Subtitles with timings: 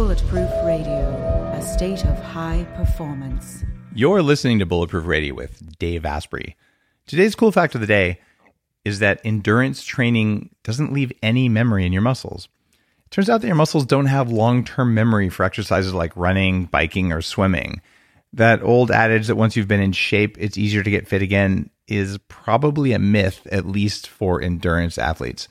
[0.00, 3.64] Bulletproof Radio, a state of high performance.
[3.94, 6.56] You're listening to Bulletproof Radio with Dave Asprey.
[7.06, 8.18] Today's cool fact of the day
[8.82, 12.48] is that endurance training doesn't leave any memory in your muscles.
[13.04, 16.64] It turns out that your muscles don't have long term memory for exercises like running,
[16.64, 17.82] biking, or swimming.
[18.32, 21.68] That old adage that once you've been in shape, it's easier to get fit again
[21.88, 25.46] is probably a myth, at least for endurance athletes.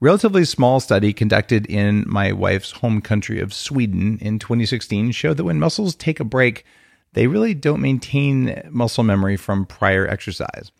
[0.00, 5.44] Relatively small study conducted in my wife's home country of Sweden in 2016 showed that
[5.44, 6.64] when muscles take a break,
[7.14, 10.70] they really don't maintain muscle memory from prior exercise.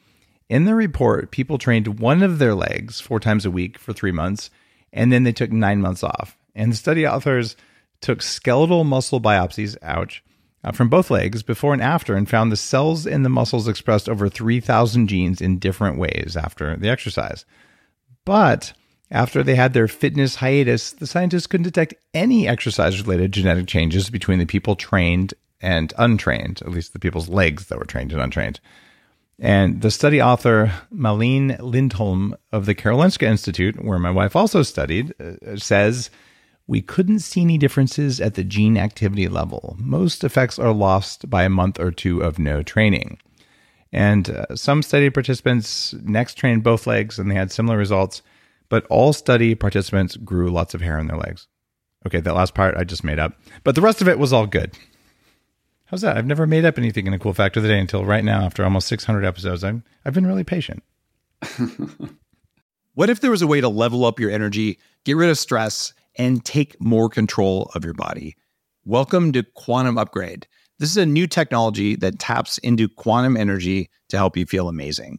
[0.49, 4.13] In the report, people trained one of their legs four times a week for three
[4.13, 4.51] months,
[4.93, 6.39] and then they took nine months off.
[6.55, 7.57] And the study authors
[8.01, 10.23] took skeletal muscle biopsies, ouch,
[10.63, 14.09] uh, from both legs before and after and found the cells in the muscles expressed
[14.09, 17.45] over 3,000 genes in different ways after the exercise.
[18.25, 18.75] But
[19.11, 24.11] after they had their fitness hiatus, the scientists couldn't detect any exercise related genetic changes
[24.11, 28.21] between the people trained and untrained, at least the people's legs that were trained and
[28.21, 28.61] untrained.
[29.41, 35.15] And the study author, Malene Lindholm of the Karolinska Institute, where my wife also studied,
[35.21, 36.11] uh, says
[36.67, 39.77] we couldn't see any differences at the gene activity level.
[39.79, 43.19] Most effects are lost by a month or two of no training.
[43.93, 48.23] And uh, some study participants next trained both legs and they had similar results
[48.69, 51.49] but all study participants grew lots of hair on their legs.
[52.07, 54.47] Okay, that last part I just made up, but the rest of it was all
[54.47, 54.77] good.
[55.87, 56.19] How's that?
[56.19, 58.43] I've never made up anything in a cool fact of the day until right now,
[58.43, 59.65] after almost 600 episodes.
[59.65, 60.83] I'm, I've been really patient.
[62.95, 65.95] what if there was a way to level up your energy, get rid of stress,
[66.17, 68.37] and take more control of your body?
[68.85, 70.47] Welcome to Quantum Upgrade.
[70.79, 75.19] This is a new technology that taps into quantum energy to help you feel amazing.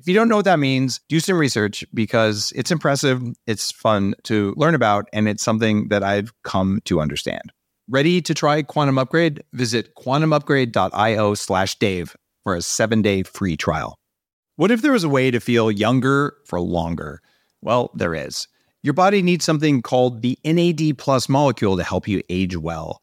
[0.00, 4.14] If you don't know what that means, do some research because it's impressive, it's fun
[4.22, 7.52] to learn about, and it's something that I've come to understand.
[7.86, 9.42] Ready to try Quantum Upgrade?
[9.52, 13.98] Visit quantumupgrade.io slash Dave for a seven day free trial.
[14.56, 17.20] What if there was a way to feel younger for longer?
[17.60, 18.48] Well, there is.
[18.82, 23.02] Your body needs something called the NAD plus molecule to help you age well.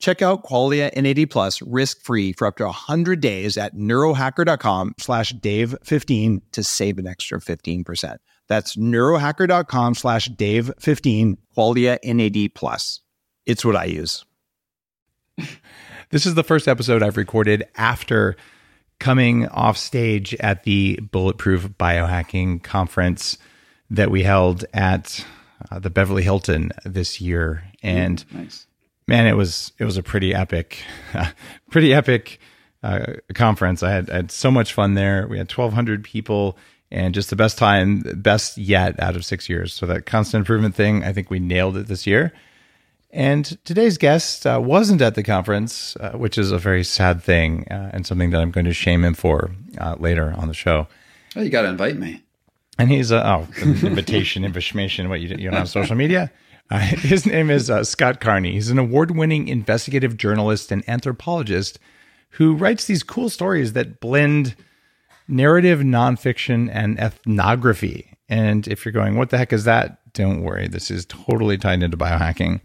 [0.00, 6.42] Check out Qualia NAD Plus risk-free for up to 100 days at neurohacker.com slash dave15
[6.52, 8.16] to save an extra 15%.
[8.48, 13.00] That's neurohacker.com slash dave15, Qualia NAD Plus.
[13.46, 14.24] It's what I use.
[16.10, 18.36] This is the first episode I've recorded after
[19.00, 23.36] coming off stage at the Bulletproof Biohacking Conference
[23.90, 25.24] that we held at
[25.72, 27.64] uh, the Beverly Hilton this year.
[27.82, 28.66] And nice
[29.06, 30.82] man, it was it was a pretty epic,
[31.70, 32.40] pretty epic
[32.82, 33.82] uh, conference.
[33.82, 35.26] I had, I had so much fun there.
[35.26, 36.58] We had 1,200 people
[36.90, 39.72] and just the best time, best yet out of six years.
[39.72, 42.32] So that constant improvement thing, I think we nailed it this year.
[43.10, 47.66] And today's guest uh, wasn't at the conference, uh, which is a very sad thing
[47.70, 50.88] uh, and something that I'm going to shame him for uh, later on the show.
[51.36, 52.22] Oh, you got to invite me.
[52.76, 55.08] And he's a oh invitation, information.
[55.08, 56.32] What you you don't have social media?
[56.70, 58.52] Uh, his name is uh, Scott Carney.
[58.52, 61.78] He's an award winning investigative journalist and anthropologist
[62.30, 64.56] who writes these cool stories that blend
[65.28, 68.16] narrative, nonfiction, and ethnography.
[68.28, 70.12] And if you're going, what the heck is that?
[70.14, 70.68] Don't worry.
[70.68, 72.60] This is totally tied into biohacking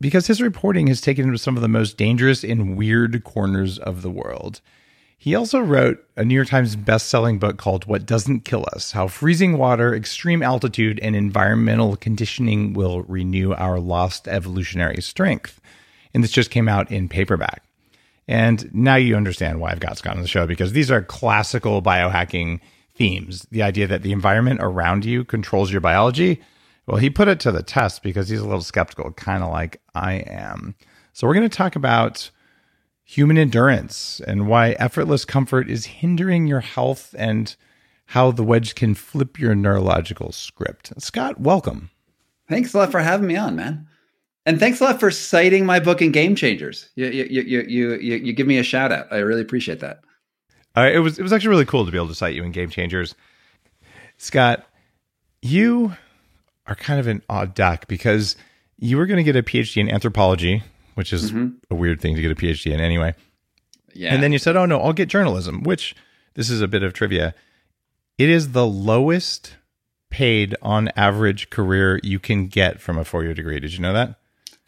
[0.00, 3.78] because his reporting has taken him to some of the most dangerous and weird corners
[3.78, 4.60] of the world.
[5.22, 9.06] He also wrote a New York Times best-selling book called What Doesn't Kill Us: How
[9.06, 15.60] Freezing Water, Extreme Altitude, and Environmental Conditioning Will Renew Our Lost Evolutionary Strength.
[16.12, 17.62] And this just came out in paperback.
[18.26, 21.80] And now you understand why I've got Scott on the show because these are classical
[21.80, 22.58] biohacking
[22.96, 23.46] themes.
[23.52, 26.42] The idea that the environment around you controls your biology.
[26.88, 29.80] Well, he put it to the test because he's a little skeptical, kind of like
[29.94, 30.74] I am.
[31.12, 32.28] So, we're going to talk about
[33.12, 37.54] human endurance and why effortless comfort is hindering your health and
[38.06, 40.94] how the wedge can flip your neurological script.
[40.96, 41.90] Scott, welcome.
[42.48, 43.86] Thanks a lot for having me on, man.
[44.46, 46.88] And thanks a lot for citing my book in Game Changers.
[46.94, 49.06] You you you you you, you give me a shout out.
[49.10, 50.00] I really appreciate that.
[50.74, 52.50] Uh, it was it was actually really cool to be able to cite you in
[52.50, 53.14] Game Changers.
[54.16, 54.64] Scott,
[55.42, 55.94] you
[56.66, 58.36] are kind of an odd duck because
[58.78, 60.62] you were going to get a PhD in anthropology,
[60.94, 61.48] which is mm-hmm.
[61.70, 63.14] a weird thing to get a PhD in anyway.
[63.94, 64.14] Yeah.
[64.14, 65.94] And then you said, "Oh no, I'll get journalism," which
[66.34, 67.34] this is a bit of trivia.
[68.18, 69.56] It is the lowest
[70.10, 73.58] paid on average career you can get from a four-year degree.
[73.58, 74.18] Did you know that?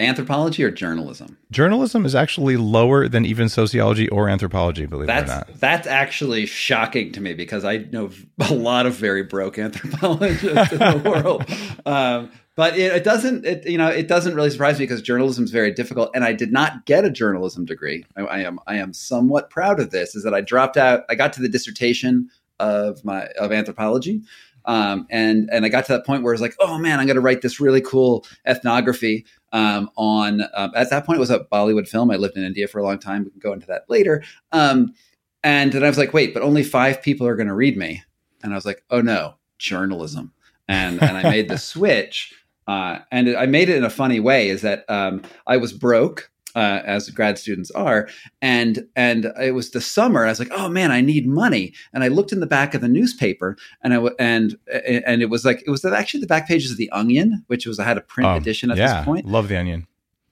[0.00, 1.38] Anthropology or journalism?
[1.52, 5.60] Journalism is actually lower than even sociology or anthropology, believe that's, it or not.
[5.60, 8.10] That's actually shocking to me because I know
[8.40, 11.44] a lot of very broke anthropologists in the world.
[11.86, 15.44] Um, but it, it, doesn't, it, you know, it doesn't really surprise me because journalism
[15.44, 18.04] is very difficult, and I did not get a journalism degree.
[18.16, 20.14] I, I am, I am somewhat proud of this.
[20.14, 21.04] Is that I dropped out.
[21.08, 22.30] I got to the dissertation
[22.60, 24.22] of my of anthropology,
[24.64, 27.16] um, and and I got to that point where it's like, oh man, I'm going
[27.16, 30.42] to write this really cool ethnography um, on.
[30.54, 32.10] Um, at that point, it was a Bollywood film.
[32.10, 33.24] I lived in India for a long time.
[33.24, 34.22] We can go into that later.
[34.52, 34.94] Um,
[35.42, 38.02] and then I was like, wait, but only five people are going to read me.
[38.42, 40.32] And I was like, oh no, journalism.
[40.68, 42.32] And and I made the switch.
[42.66, 44.48] Uh, and I made it in a funny way.
[44.48, 48.08] Is that um, I was broke uh, as grad students are.
[48.40, 50.24] And and it was the summer.
[50.24, 51.72] I was like, oh man, I need money.
[51.92, 55.44] And I looked in the back of the newspaper, and I and and it was
[55.44, 58.02] like it was actually the back pages of the Onion, which was I had a
[58.02, 59.26] print um, edition at yeah, this point.
[59.26, 59.86] Love the Onion.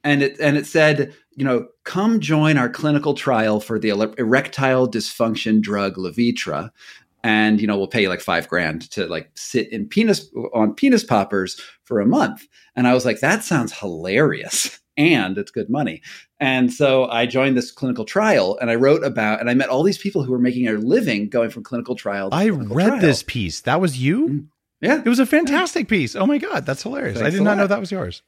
[0.04, 4.90] And it and it said, you know, come join our clinical trial for the erectile
[4.90, 6.70] dysfunction drug Levitra
[7.24, 10.74] and you know we'll pay you like five grand to like sit in penis on
[10.74, 12.46] penis poppers for a month
[12.76, 16.02] and i was like that sounds hilarious and it's good money.
[16.40, 19.82] And so I joined this clinical trial and I wrote about, and I met all
[19.82, 23.00] these people who were making a living going from clinical trial I read trial.
[23.00, 23.60] this piece.
[23.62, 24.28] That was you?
[24.28, 24.46] Mm.
[24.80, 24.98] Yeah.
[25.04, 26.16] It was a fantastic piece.
[26.16, 27.18] Oh my God, that's hilarious.
[27.18, 28.22] Thanks I did not know that was yours.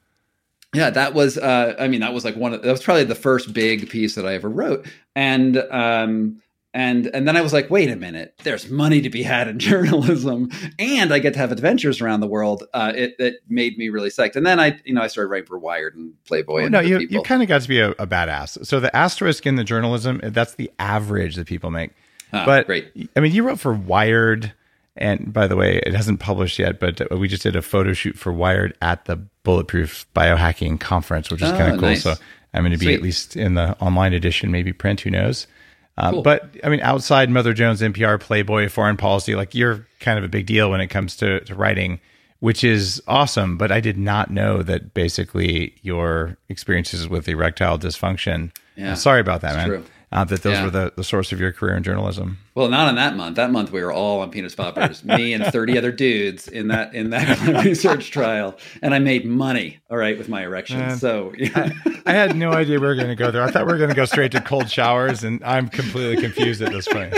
[0.73, 3.15] Yeah, that was, uh, I mean, that was like one of, that was probably the
[3.15, 4.87] first big piece that I ever wrote.
[5.15, 6.41] And, um,
[6.75, 9.59] and and then I was like, wait a minute, there's money to be had in
[9.61, 12.65] journalism, and I get to have adventures around the world.
[12.75, 14.35] Uh, it, it made me really psyched.
[14.35, 16.63] And then I, you know, I started writing for Wired and Playboy.
[16.63, 17.15] Oh, and no, you people.
[17.15, 18.67] you kind of got to be a, a, badass.
[18.67, 21.93] So the asterisk in the journalism, that's the average that people make.
[22.33, 22.91] Oh, but great.
[23.15, 24.53] I mean, you wrote for Wired,
[24.97, 27.93] and by the way, it hasn't published yet, but uh, we just did a photo
[27.93, 31.89] shoot for Wired at the Bulletproof Biohacking Conference, which is oh, kind of ah, cool.
[31.91, 32.03] Nice.
[32.03, 32.15] So
[32.53, 32.95] I'm going to be Sweet.
[32.95, 35.03] at least in the online edition, maybe print.
[35.03, 35.47] Who knows?
[35.97, 36.23] Uh, cool.
[36.23, 40.29] But I mean, outside Mother Jones, NPR, Playboy, foreign policy, like you're kind of a
[40.29, 42.01] big deal when it comes to, to writing,
[42.41, 43.57] which is awesome.
[43.57, 48.51] But I did not know that basically your experiences with erectile dysfunction.
[48.77, 48.95] Yeah.
[48.95, 49.69] sorry about that, man.
[49.69, 49.85] True.
[50.15, 50.65] Uh, that those yeah.
[50.65, 52.39] were the, the source of your career in journalism.
[52.55, 53.35] Well, not in that month.
[53.35, 56.95] That month we were all on penis poppers, me and thirty other dudes in that
[56.95, 59.81] in that research trial, and I made money.
[59.91, 60.97] All right, with my erection.
[60.99, 61.73] So yeah.
[61.85, 63.43] I, I, had no idea we were going to go there.
[63.43, 66.63] I thought we were going to go straight to cold showers, and I'm completely confused
[66.63, 67.13] at this point.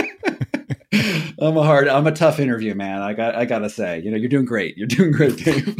[1.39, 1.87] I'm a hard.
[1.87, 3.03] I'm a tough interview, man.
[3.03, 3.35] I got.
[3.35, 4.75] I gotta say, you know, you're doing great.
[4.75, 5.77] You're doing great, Dave.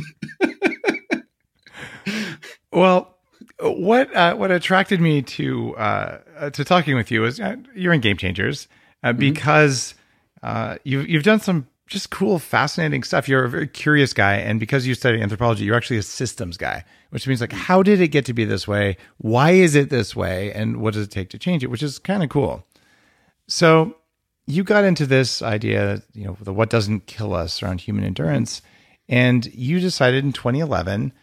[2.71, 3.16] well
[3.59, 7.93] what uh, what attracted me to uh, uh, to talking with you is uh, you're
[7.93, 8.67] in Game Changers
[9.03, 9.19] uh, mm-hmm.
[9.19, 9.95] because
[10.43, 13.27] uh, you've you've done some just cool, fascinating stuff.
[13.27, 16.83] You're a very curious guy, and because you study anthropology, you're actually a systems guy,
[17.09, 18.97] which means like, how did it get to be this way?
[19.17, 20.51] Why is it this way?
[20.51, 21.71] And what does it take to change it?
[21.71, 22.65] Which is kind of cool.
[23.47, 23.95] So
[24.45, 28.61] you got into this idea, you know, the what doesn't kill us around human endurance,
[29.09, 31.13] and you decided in 2011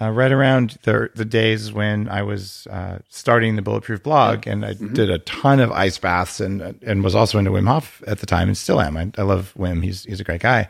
[0.00, 4.64] uh, right around the the days when I was uh, starting the Bulletproof blog, and
[4.64, 4.92] I mm-hmm.
[4.92, 8.26] did a ton of ice baths, and and was also into Wim Hof at the
[8.26, 8.96] time, and still am.
[8.96, 10.68] I, I love Wim; he's he's a great guy.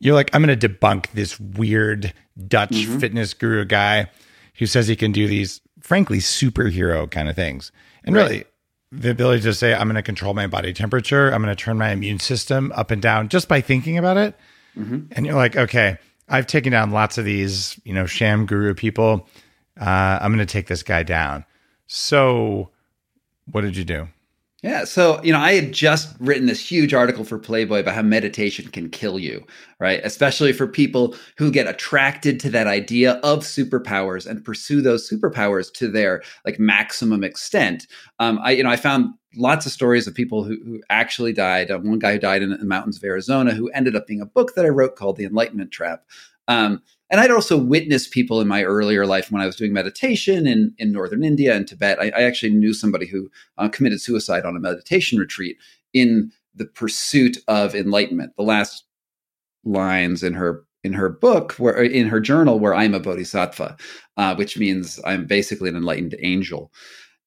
[0.00, 2.12] You're like, I'm going to debunk this weird
[2.48, 2.98] Dutch mm-hmm.
[2.98, 4.10] fitness guru guy
[4.54, 7.72] who says he can do these, frankly, superhero kind of things,
[8.04, 8.22] and right.
[8.22, 8.44] really.
[8.92, 11.28] The ability to say, I'm going to control my body temperature.
[11.32, 14.36] I'm going to turn my immune system up and down just by thinking about it.
[14.78, 15.06] Mm-hmm.
[15.10, 19.28] And you're like, okay, I've taken down lots of these, you know, sham guru people.
[19.80, 21.44] Uh, I'm going to take this guy down.
[21.86, 22.70] So,
[23.50, 24.08] what did you do?
[24.64, 28.00] Yeah, so you know, I had just written this huge article for Playboy about how
[28.00, 29.46] meditation can kill you,
[29.78, 30.00] right?
[30.02, 35.70] Especially for people who get attracted to that idea of superpowers and pursue those superpowers
[35.74, 37.86] to their like maximum extent.
[38.20, 41.70] Um, I, you know, I found lots of stories of people who, who actually died.
[41.70, 44.26] Uh, one guy who died in the mountains of Arizona who ended up being a
[44.26, 46.04] book that I wrote called The Enlightenment Trap.
[46.48, 50.46] Um, and I'd also witnessed people in my earlier life when I was doing meditation
[50.46, 51.98] in in northern India and Tibet.
[52.00, 55.56] I, I actually knew somebody who uh, committed suicide on a meditation retreat
[55.92, 58.32] in the pursuit of enlightenment.
[58.36, 58.84] The last
[59.64, 63.76] lines in her in her book where in her journal where i'm a bodhisattva
[64.18, 66.70] uh, which means i'm basically an enlightened angel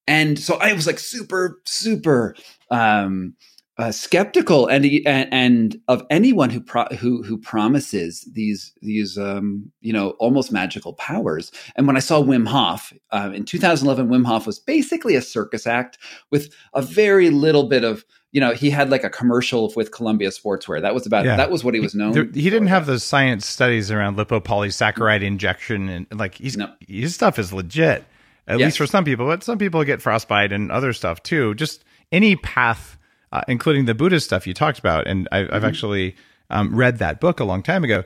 [0.07, 2.35] and so i was like super super
[2.69, 3.35] um,
[3.77, 9.71] uh, skeptical and, and and of anyone who pro- who who promises these these um,
[9.81, 11.51] you know almost magical powers.
[11.75, 15.67] And when I saw Wim Hof uh, in 2011, Wim Hof was basically a circus
[15.67, 15.99] act
[16.31, 20.29] with a very little bit of you know he had like a commercial with Columbia
[20.29, 20.81] Sportswear.
[20.81, 21.37] That was about yeah.
[21.37, 22.13] that was what he was known.
[22.13, 26.73] There, he didn't have those science studies around lipopolysaccharide injection and like he's no.
[26.87, 28.03] his stuff is legit.
[28.47, 28.67] At yes.
[28.67, 31.53] least for some people, but some people get frostbite and other stuff too.
[31.55, 32.97] Just any path
[33.31, 35.07] uh, including the Buddhist stuff you talked about.
[35.07, 35.65] And I, have mm-hmm.
[35.65, 36.15] actually
[36.49, 38.03] um, read that book a long time ago.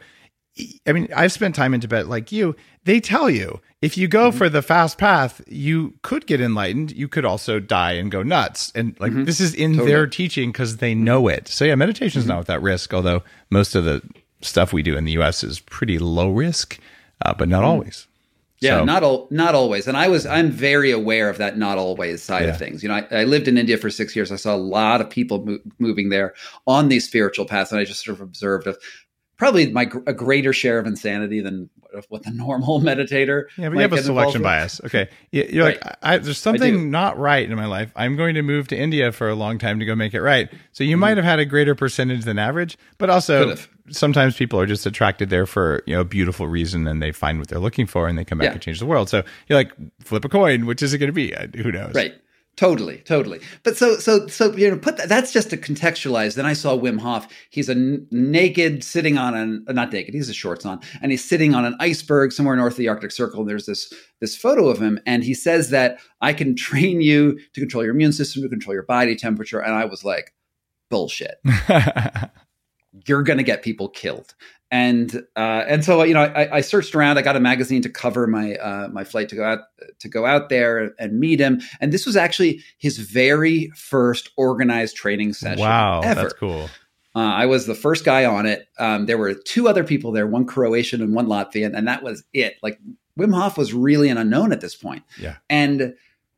[0.86, 2.56] I mean, I've spent time in Tibet like you.
[2.84, 4.38] They tell you if you go mm-hmm.
[4.38, 6.92] for the fast path, you could get enlightened.
[6.92, 8.72] You could also die and go nuts.
[8.76, 9.24] And like mm-hmm.
[9.24, 9.92] this is in totally.
[9.92, 11.48] their teaching because they know it.
[11.48, 12.34] So yeah, meditation is mm-hmm.
[12.34, 12.94] not without risk.
[12.94, 14.02] Although most of the
[14.42, 15.44] stuff we do in the U.S.
[15.44, 16.80] is pretty low risk,
[17.24, 17.72] uh, but not mm-hmm.
[17.72, 18.08] always.
[18.62, 18.86] Yeah, so.
[18.86, 19.88] not all, not always.
[19.88, 22.50] And I was, I'm very aware of that not always side yeah.
[22.50, 22.84] of things.
[22.84, 24.32] You know, I, I, lived in India for six years.
[24.32, 26.36] I saw a lot of people mo- moving there
[26.68, 28.78] on these spiritual paths, and I just sort of observed of
[29.42, 31.68] probably my a greater share of insanity than
[32.10, 33.46] what the normal meditator.
[33.58, 34.80] Yeah, but you have a selection bias.
[34.86, 35.84] Okay, you're right.
[35.84, 37.92] like, I, there's something not right in my life.
[37.96, 40.48] I'm going to move to India for a long time to go make it right.
[40.74, 41.00] So you mm-hmm.
[41.00, 43.56] might have had a greater percentage than average, but also
[43.90, 47.40] sometimes people are just attracted there for you know a beautiful reason and they find
[47.40, 48.52] what they're looking for and they come back yeah.
[48.52, 49.10] and change the world.
[49.10, 49.72] So you're like
[50.02, 51.34] flip a coin, which is it going to be?
[51.60, 51.96] Who knows?
[51.96, 52.14] Right.
[52.58, 53.40] Totally, totally.
[53.64, 55.10] But so, so, so you know, put that.
[55.10, 56.36] That's just to contextualize.
[56.36, 57.28] Then I saw Wim Hof.
[57.50, 60.14] He's a n- naked, sitting on an uh, not naked.
[60.14, 63.12] He's a shorts on, and he's sitting on an iceberg somewhere north of the Arctic
[63.12, 63.40] Circle.
[63.42, 67.40] And there's this this photo of him, and he says that I can train you
[67.54, 69.60] to control your immune system, to control your body temperature.
[69.60, 70.34] And I was like,
[70.90, 71.36] bullshit.
[73.08, 74.36] you're going to get people killed.
[74.72, 77.18] And uh, and so you know I, I, searched around.
[77.18, 79.60] I got a magazine to cover my uh, my flight to go out
[80.00, 81.60] to go out there and meet him.
[81.82, 85.60] And this was actually his very first organized training session.
[85.60, 86.22] Wow, ever.
[86.22, 86.70] that's cool.
[87.14, 88.70] Uh, I was the first guy on it.
[88.80, 92.24] Um, there were two other people there, one Croatian and one Latvian, and that was
[92.32, 92.56] it.
[92.64, 92.80] Like
[93.20, 95.04] Wim Hof was really an unknown at this point.
[95.20, 95.36] Yeah.
[95.50, 95.96] And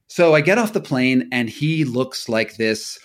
[0.08, 2.98] so I get off the plane, and he looks like this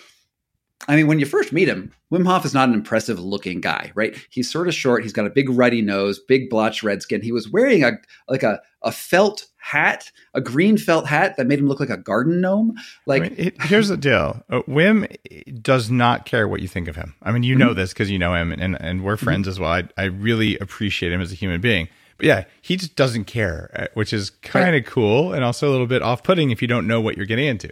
[0.87, 3.91] I mean, when you first meet him, Wim Hof is not an impressive looking guy,
[3.95, 4.17] right?
[4.29, 5.03] He's sort of short.
[5.03, 7.21] He's got a big ruddy nose, big blotched red skin.
[7.21, 7.91] He was wearing a
[8.27, 11.97] like a a felt hat, a green felt hat that made him look like a
[11.97, 12.75] garden gnome.
[13.05, 16.95] Like, I mean, here's the deal: uh, Wim does not care what you think of
[16.95, 17.13] him.
[17.21, 17.75] I mean, you know mm-hmm.
[17.75, 19.49] this because you know him, and and we're friends mm-hmm.
[19.49, 19.71] as well.
[19.71, 21.89] I I really appreciate him as a human being.
[22.17, 24.85] But yeah, he just doesn't care, uh, which is kind of right.
[24.85, 27.47] cool and also a little bit off putting if you don't know what you're getting
[27.47, 27.71] into.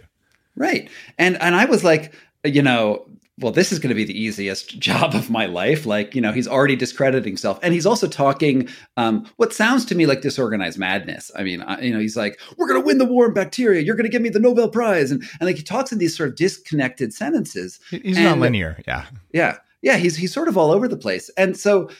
[0.56, 0.90] Right.
[1.18, 2.12] And and I was like,
[2.44, 3.06] you know,
[3.40, 5.86] well, this is going to be the easiest job of my life.
[5.86, 7.58] Like, you know, he's already discrediting himself.
[7.62, 11.30] And he's also talking um, what sounds to me like disorganized madness.
[11.36, 13.82] I mean, I, you know, he's like, we're going to win the war on bacteria.
[13.82, 15.10] You're going to give me the Nobel Prize.
[15.10, 17.80] And, and like he talks in these sort of disconnected sentences.
[17.90, 18.82] He's and, not linear.
[18.86, 19.06] Yeah.
[19.32, 19.58] Yeah.
[19.82, 19.96] Yeah.
[19.96, 21.30] He's, he's sort of all over the place.
[21.36, 21.90] And so,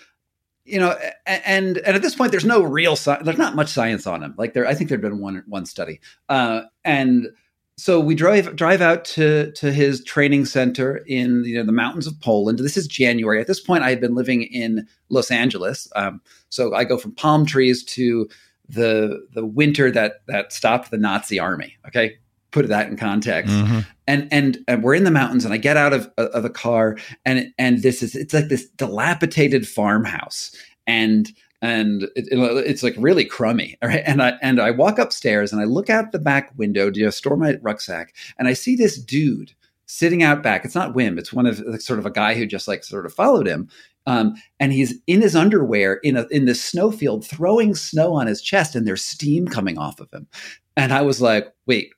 [0.64, 3.24] you know, and and at this point, there's no real science.
[3.24, 4.34] There's not much science on him.
[4.36, 7.28] Like there, I think there'd been one one study, uh, and
[7.78, 12.08] so we drive drive out to to his training center in you know the mountains
[12.08, 12.58] of Poland.
[12.58, 13.40] This is January.
[13.40, 15.88] At this point, I had been living in Los Angeles.
[15.94, 18.28] Um, so I go from palm trees to
[18.68, 21.76] the the winter that that stopped the Nazi army.
[21.86, 22.18] Okay,
[22.50, 23.52] put that in context.
[23.52, 23.80] Mm-hmm.
[24.08, 26.98] And, and and we're in the mountains, and I get out of of a car,
[27.24, 30.50] and and this is it's like this dilapidated farmhouse,
[30.84, 31.30] and
[31.60, 33.76] and it, it, it's like really crummy.
[33.82, 34.02] Right?
[34.04, 37.36] And I and I walk upstairs and I look out the back window to store
[37.36, 39.52] my rucksack, and I see this dude
[39.86, 40.64] sitting out back.
[40.64, 41.18] It's not Wim.
[41.18, 43.68] It's one of like, sort of a guy who just like sort of followed him.
[44.06, 48.40] Um, and he's in his underwear in a in this snowfield, throwing snow on his
[48.40, 50.26] chest, and there's steam coming off of him.
[50.76, 51.90] And I was like, wait,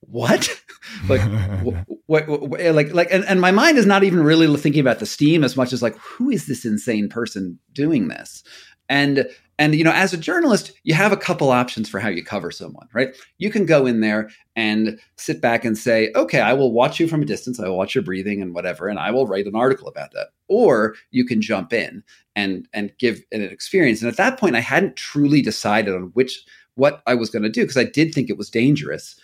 [0.00, 0.48] what?
[1.08, 1.20] like,
[1.62, 5.00] what, what, what, like, like, and, and my mind is not even really thinking about
[5.00, 8.42] the steam as much as like, who is this insane person doing this?
[8.88, 9.28] And
[9.60, 12.52] and you know, as a journalist, you have a couple options for how you cover
[12.52, 13.16] someone, right?
[13.38, 17.08] You can go in there and sit back and say, "Okay, I will watch you
[17.08, 17.58] from a distance.
[17.58, 20.28] I will watch your breathing and whatever, and I will write an article about that."
[20.46, 22.04] Or you can jump in
[22.36, 24.00] and and give an experience.
[24.00, 26.44] And at that point, I hadn't truly decided on which
[26.76, 29.16] what I was going to do because I did think it was dangerous.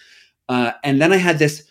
[0.49, 1.62] Uh, and then I had this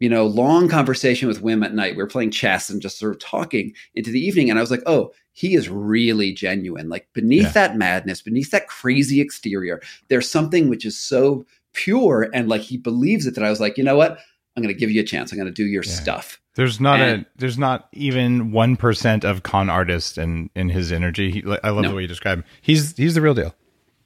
[0.00, 1.92] you know, long conversation with Wim at night.
[1.94, 4.50] We were playing chess and just sort of talking into the evening.
[4.50, 6.88] And I was like, oh, he is really genuine.
[6.88, 7.52] Like beneath Yeah.
[7.52, 12.76] that madness, beneath that crazy exterior, there's something which is so pure and like he
[12.76, 14.18] believes it that I was like, you know what?
[14.56, 15.30] I'm going to give you a chance.
[15.30, 15.92] I'm going to do your Yeah.
[15.92, 16.40] stuff.
[16.56, 20.90] There's not And- a there's not even one percent of con artist in in his
[20.90, 21.30] energy.
[21.30, 21.90] He, I love No.
[21.90, 22.44] the way you describe him.
[22.60, 23.54] He's he's the real deal.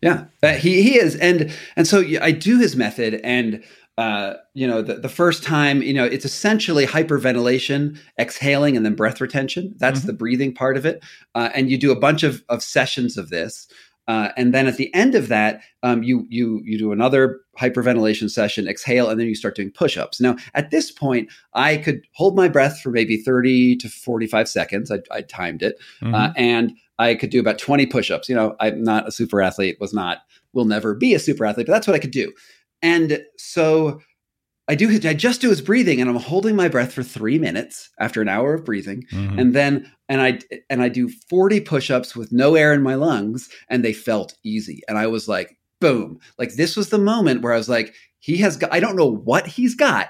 [0.02, 3.64] Yeah, uh, he he is, and and so I do his method, and
[3.96, 8.94] uh, you know, the, the first time, you know, it's essentially hyperventilation, exhaling, and then
[8.94, 9.74] breath retention.
[9.78, 10.06] That's Mhm.
[10.06, 11.02] the breathing part of it,
[11.34, 13.68] uh, and you do a bunch of of sessions of this.
[14.06, 18.28] Uh, and then at the end of that, um, you you you do another hyperventilation
[18.30, 20.20] session, exhale, and then you start doing push-ups.
[20.20, 24.90] Now, at this point, I could hold my breath for maybe thirty to forty-five seconds.
[24.90, 26.14] I, I timed it, Mhm.
[26.14, 28.28] uh, and I could do about 20 push-ups.
[28.28, 30.18] You know, I'm not a super athlete, was not,
[30.52, 32.32] will never be a super athlete, but that's what I could do.
[32.84, 34.00] And so
[34.68, 37.90] I do, I just do his breathing and I'm holding my breath for three minutes
[37.98, 39.04] after an hour of breathing.
[39.10, 39.40] Mhm.
[39.40, 40.38] And then, and I,
[40.70, 44.82] and I do 40 push-ups with no air in my lungs and they felt easy.
[44.88, 48.36] And I was like, boom, like this was the moment where I was like, he
[48.38, 50.08] has got, I don't know what he's got,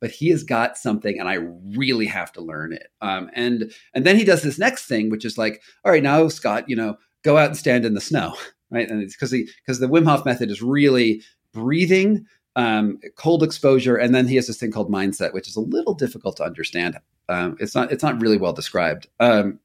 [0.00, 1.34] but he has got something and I
[1.76, 2.88] really have to learn it.
[3.00, 6.28] Um, and, and then he does this next thing, which is like, all right, now
[6.28, 8.34] Scott, you know, go out and stand in the snow,
[8.70, 8.90] right?
[8.90, 11.22] And it's because he because the Wim Hof method is really
[11.54, 15.60] breathing, um, cold exposure, and then he has this thing called mindset, which is a
[15.60, 16.98] little difficult to understand.
[17.28, 19.06] Um, it's not it's not really well described.
[19.20, 19.58] Um,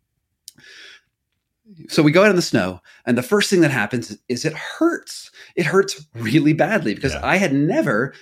[1.88, 4.54] so we go out in the snow, and the first thing that happens is it
[4.54, 5.30] hurts.
[5.56, 7.26] It hurts really badly because Yeah.
[7.26, 8.14] I had never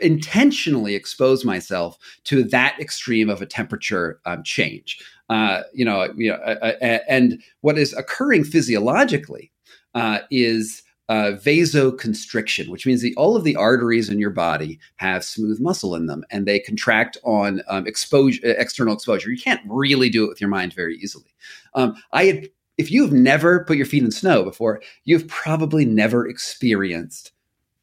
[0.00, 5.00] intentionally exposed myself to that extreme of a temperature um, change.
[5.28, 9.52] Uh, you know, you know, uh, uh, and what is occurring physiologically
[9.94, 15.24] uh, is uh, vasoconstriction, which means that all of the arteries in your body have
[15.24, 19.28] smooth muscle in them, and they contract on um, exposure, external exposure.
[19.28, 21.34] You can't really do it with your mind very easily.
[21.74, 22.48] Um, I had,
[22.78, 27.32] if you've never put your feet in snow before, you've probably never experienced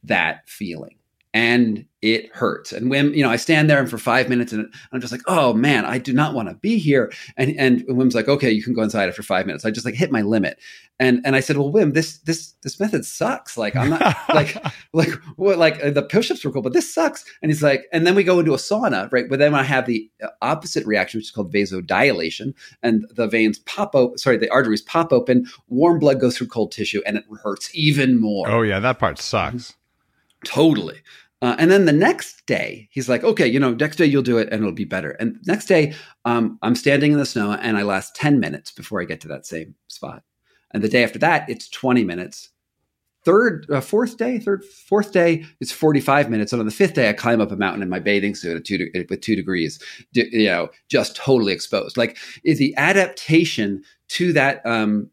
[0.04, 0.97] that feeling
[1.34, 2.72] and it hurts.
[2.72, 5.24] And when you know, I stand there and for five minutes, and I'm just like,
[5.26, 7.12] oh man, I do not want to be here.
[7.38, 9.66] And and Wim's like, okay, you can go inside after five minutes.
[9.66, 10.60] I just like hit my limit,
[11.00, 13.58] and and I said, well, Wim, this this this method sucks.
[13.58, 14.58] Like I'm not like
[14.94, 17.26] like what like uh, the push-ups were cool, but this sucks.
[17.42, 19.28] And he's like, and then we go into a sauna, right?
[19.28, 23.58] But then I have the uh, opposite reaction, which is called vasodilation, and the veins
[23.60, 24.20] pop open.
[24.20, 25.48] Sorry, the arteries pop open.
[25.68, 28.48] Warm blood goes through cold tissue, and it hurts even more.
[28.48, 29.77] oh yeah, that part sucks.
[30.46, 31.02] Totally.
[31.42, 34.40] Uh, and then the next day, he's like, okay, you know, next day you'll do
[34.40, 35.12] it and it'll be better.
[35.12, 35.94] And next day,
[36.26, 39.28] um, I'm standing in the snow and I last 10 minutes before I get to
[39.28, 40.24] that same spot.
[40.72, 42.50] And the day after that, it's 20 minutes.
[43.24, 46.54] Third, uh, fourth day, third, fourth day, it's 45 minutes.
[46.54, 48.78] And on the fifth day, I climb up a mountain in my bathing suit two
[48.78, 51.98] de- with two degrees, you know, just totally exposed.
[51.98, 55.10] Like is the adaptation to that, um,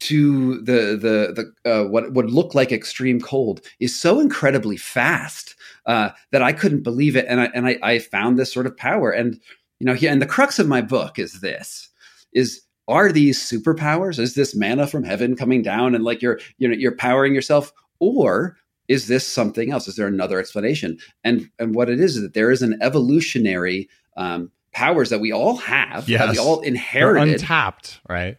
[0.00, 5.56] to the the the uh, what would look like extreme cold is so incredibly fast
[5.86, 8.76] uh, that I couldn't believe it, and I and I, I found this sort of
[8.76, 9.40] power, and
[9.80, 11.88] you know, here and the crux of my book is this:
[12.32, 14.18] is are these superpowers?
[14.18, 17.72] Is this manna from heaven coming down, and like you're you know you're powering yourself,
[17.98, 18.56] or
[18.86, 19.88] is this something else?
[19.88, 20.98] Is there another explanation?
[21.24, 25.32] And and what it is is that there is an evolutionary um, powers that we
[25.32, 28.38] all have, that we all They're inherited untapped, right?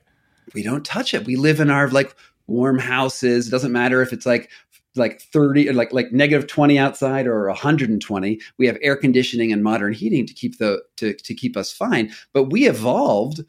[0.54, 1.26] We don't touch it.
[1.26, 2.16] We live in our like
[2.48, 3.48] warm houses.
[3.48, 4.50] It doesn't matter if it's like
[4.96, 8.40] like 30 or like like negative 20 outside or 120.
[8.58, 12.12] We have air conditioning and modern heating to keep the to to keep us fine.
[12.34, 13.42] But we evolved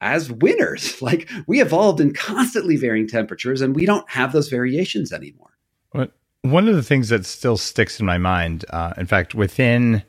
[0.00, 1.00] as winners.
[1.02, 5.48] Like we evolved in constantly varying temperatures and we don't have those variations anymore.
[6.42, 10.02] One of the things that still sticks in my mind, uh, in fact, within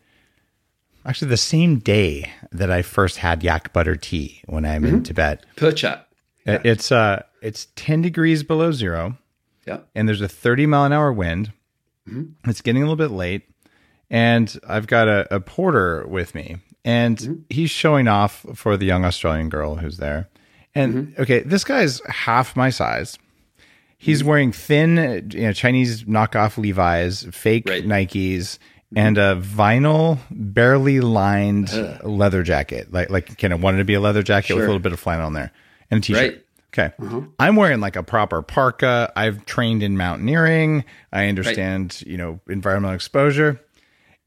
[1.06, 5.46] actually the same day that I first had yak butter tea when I'm in Tibet,
[5.56, 6.04] Pucha.
[6.48, 9.18] Uh, it's uh, it's 10 degrees below zero,
[9.66, 9.80] Yeah.
[9.96, 11.52] and there's a 30 mile an hour wind.
[12.10, 12.32] Mhm.
[12.48, 13.44] It's getting a little bit late,
[14.10, 17.42] and I've got a, a porter with me, and Mhm.
[17.50, 20.28] he's showing off for the young Australian girl who's there.
[20.76, 21.22] And Mm-hmm.
[21.24, 23.18] okay, this guy's half my size.
[23.98, 27.86] He's wearing thin, you know, Chinese knockoff Levi's, fake Right.
[27.86, 28.58] Nikes,
[28.96, 32.04] and a vinyl, barely lined Ugh.
[32.06, 32.94] leather jacket.
[32.94, 35.00] Like, like kind of wanted to be a leather jacket with a little bit of
[35.00, 35.52] flannel on there,
[35.92, 36.34] and a t-shirt.
[36.34, 36.46] Right.
[36.74, 36.94] Okay.
[37.00, 37.22] Uh-huh.
[37.40, 39.12] I'm wearing like a proper parka.
[39.16, 40.86] I've trained in mountaineering.
[41.12, 43.60] I understand, you know, environmental exposure.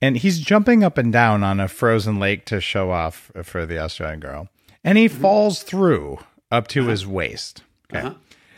[0.00, 3.78] And he's jumping up and down on a frozen lake to show off for the
[3.78, 4.48] Australian girl.
[4.82, 6.18] And he falls through
[6.50, 7.62] up to his waist.
[7.92, 8.06] Okay.
[8.06, 8.14] Uh-huh.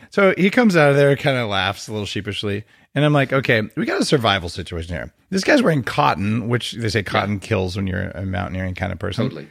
[0.09, 2.63] So he comes out of there, kind of laughs a little sheepishly.
[2.95, 5.13] And I'm like, okay, we got a survival situation here.
[5.29, 7.39] This guy's wearing cotton, which they say cotton yeah.
[7.47, 9.25] kills when you're a mountaineering kind of person.
[9.25, 9.47] Totally.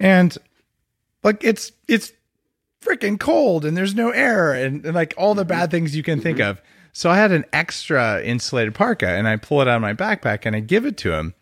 [0.00, 0.36] And
[1.22, 2.12] like it's it's
[2.82, 6.20] freaking cold and there's no air and, and like all the bad things you can
[6.20, 6.50] think mm-hmm.
[6.50, 6.62] of.
[6.92, 10.46] So I had an extra insulated parka and I pull it out of my backpack
[10.46, 11.34] and I give it to him.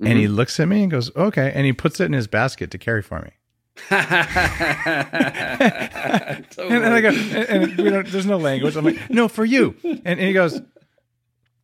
[0.00, 0.06] Mm-hmm.
[0.06, 0.34] And he mm-hmm.
[0.34, 1.52] looks at me and goes, okay.
[1.54, 3.30] And he puts it in his basket to carry for me.
[3.88, 4.04] totally.
[6.68, 8.74] and, and, I go, and, and there's no language.
[8.76, 9.76] I'm like, no, for you.
[9.84, 10.60] And, and he goes,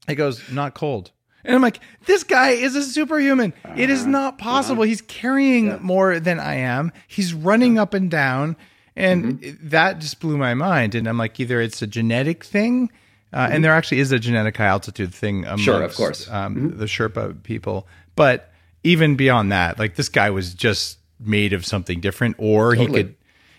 [0.06, 1.10] he goes, not cold.
[1.44, 3.52] And I'm like, this guy is a superhuman.
[3.64, 3.74] Uh-huh.
[3.76, 4.10] It is uh-huh.
[4.10, 4.82] not possible.
[4.82, 4.88] Uh-huh.
[4.88, 5.78] He's carrying yeah.
[5.80, 6.92] more than I am.
[7.08, 8.56] He's running up and down.
[8.94, 9.68] And mm-hmm.
[9.68, 10.94] that just blew my mind.
[10.94, 12.90] And I'm like, either it's a genetic thing,
[13.32, 13.54] uh, mm-hmm.
[13.54, 16.28] and there actually is a genetic high altitude thing amongst sure, of course.
[16.30, 16.78] Um, mm-hmm.
[16.78, 17.86] the Sherpa people.
[18.16, 18.52] But
[18.84, 22.86] even beyond that, like this guy was just made of something different, or totally.
[22.86, 23.14] he could.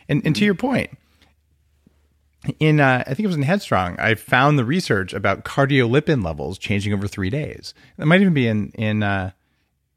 [0.10, 0.46] And, and to mm-hmm.
[0.46, 0.92] your point,
[2.60, 6.58] in uh, I think it was in Headstrong, I found the research about cardiolipin levels
[6.58, 7.74] changing over three days.
[7.98, 9.32] It might even be in in uh,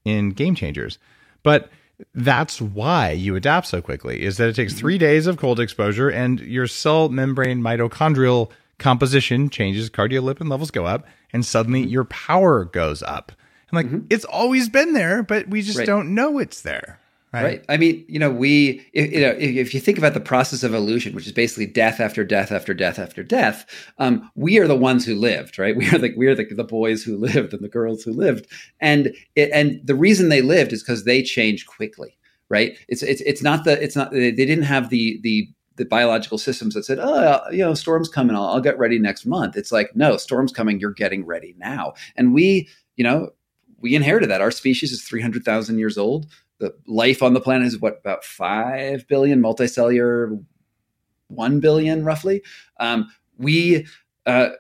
[0.05, 0.99] in Game Changers,
[1.43, 1.71] but
[2.15, 4.23] that's why you adapt so quickly.
[4.23, 9.49] Is that it takes three days of cold exposure, and your cell membrane mitochondrial composition
[9.49, 13.33] changes, cardiolipin levels go up, and suddenly your power goes up.
[13.73, 14.07] I'm like, mm-hmm.
[14.11, 15.87] it's always been there, but we just right.
[15.87, 17.01] don't know it's there.
[17.43, 17.65] Right.
[17.69, 20.75] I mean, you know, we, if, you know, if, you think about the process of
[20.75, 23.67] evolution, which is basically death after death after death after death,
[23.99, 25.77] um, we are the ones who lived, right?
[25.87, 28.47] We are the we are the, the boys who lived and the girls who lived,
[28.81, 32.17] and it, and the reason they lived is because they changed quickly,
[32.49, 32.77] right?
[32.89, 36.75] It's it's it's not the it's not they didn't have the the the biological systems
[36.75, 39.57] that said, oh, you know, storm's coming, I'll, I'll get ready next month.
[39.57, 41.93] It's like, no, storm's coming, you're getting ready now.
[42.17, 43.31] And we, you know,
[43.81, 44.41] we inherited that.
[44.41, 46.27] Our species is 300,000 years old
[46.59, 50.43] the life on the planet is what about five billion multicellular,
[51.29, 52.43] one billion roughly.
[52.81, 53.87] Um, we
[54.25, 54.51] uh,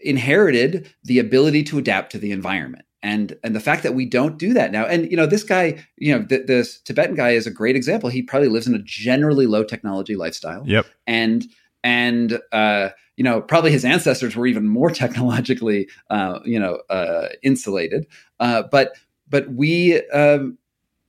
[0.00, 2.84] inherited the ability to adapt to the environment.
[3.02, 5.84] And, and the fact that we don't do that now, and you know, this guy,
[5.98, 8.08] you know, th- this Tibetan guy is a great example.
[8.08, 10.62] He probably lives in a generally low technology lifestyle.
[10.66, 10.86] Yep.
[11.06, 11.46] And
[11.82, 17.28] and uh, you know, probably his ancestors were even more technologically, uh, you know, uh,
[17.42, 18.06] insulated.
[18.40, 18.96] Uh, but
[19.28, 20.58] but we um,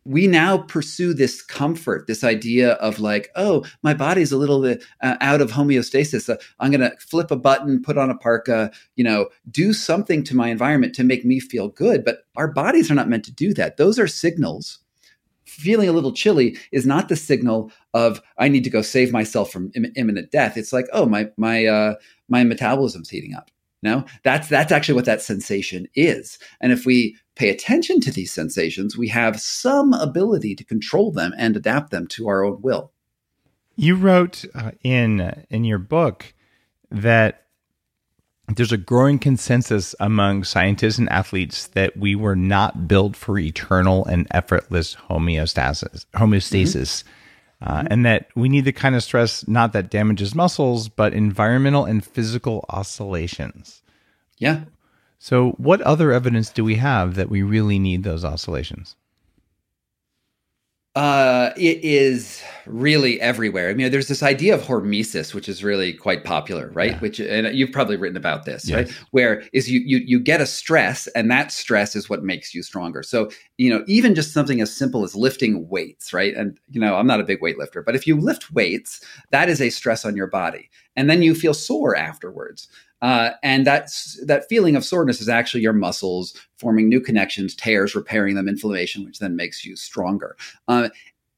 [0.05, 4.83] we now pursue this comfort, this idea of like, oh, my body's a little bit
[5.01, 6.29] uh, out of homeostasis.
[6.29, 10.23] Uh, I'm going to flip a button, put on a parka, you know, do something
[10.25, 12.05] to my environment to make me feel good.
[12.05, 13.77] But our bodies are not meant to do that.
[13.77, 14.79] Those are signals.
[15.45, 19.51] Feeling a little chilly is not the signal of I need to go save myself
[19.51, 20.57] from Im- imminent death.
[20.57, 21.95] It's like, oh, my my uh,
[22.29, 23.49] my metabolism's heating up.
[23.83, 26.39] No, that's that's actually what that sensation is.
[26.59, 31.33] And if we pay attention to these sensations, we have some ability to control them
[31.38, 32.91] and adapt them to our own will.
[33.75, 36.33] You wrote uh, in in your book
[36.89, 37.45] that
[38.47, 44.05] there's a growing consensus among scientists and athletes that we were not built for eternal
[44.05, 47.09] and effortless homeostasis, homeostasis, mm-hmm.
[47.65, 47.88] Uh, mm-hmm.
[47.89, 52.06] and that we need the kind of stress not that damages muscles, but environmental and
[52.06, 53.82] physical oscillations.
[54.38, 54.65] Yeah.
[55.17, 58.95] So, what other evidence do we have that we really need those oscillations?
[60.95, 63.69] Uh, it is really everywhere.
[63.69, 66.91] I mean, there's this idea of hormesis, which is really quite popular, right?
[66.91, 66.99] Yeah.
[66.99, 68.75] Which, and you've probably written about this, yes.
[68.88, 68.97] right?
[69.12, 72.63] Where is you you you get a stress, and that stress is what makes you
[72.63, 73.03] stronger.
[73.03, 76.34] So, you know, even just something as simple as lifting weights, right?
[76.34, 79.62] And you know, I'm not a big weightlifter, but if you lift weights, that is
[79.62, 82.69] a stress on your body, and then you feel sore afterwards.
[83.01, 87.93] Uh, and that's that feeling of soreness is actually your muscles forming new connections, tears,
[87.93, 90.36] repairing them, inflammation, which then makes you stronger.
[90.67, 90.89] Uh,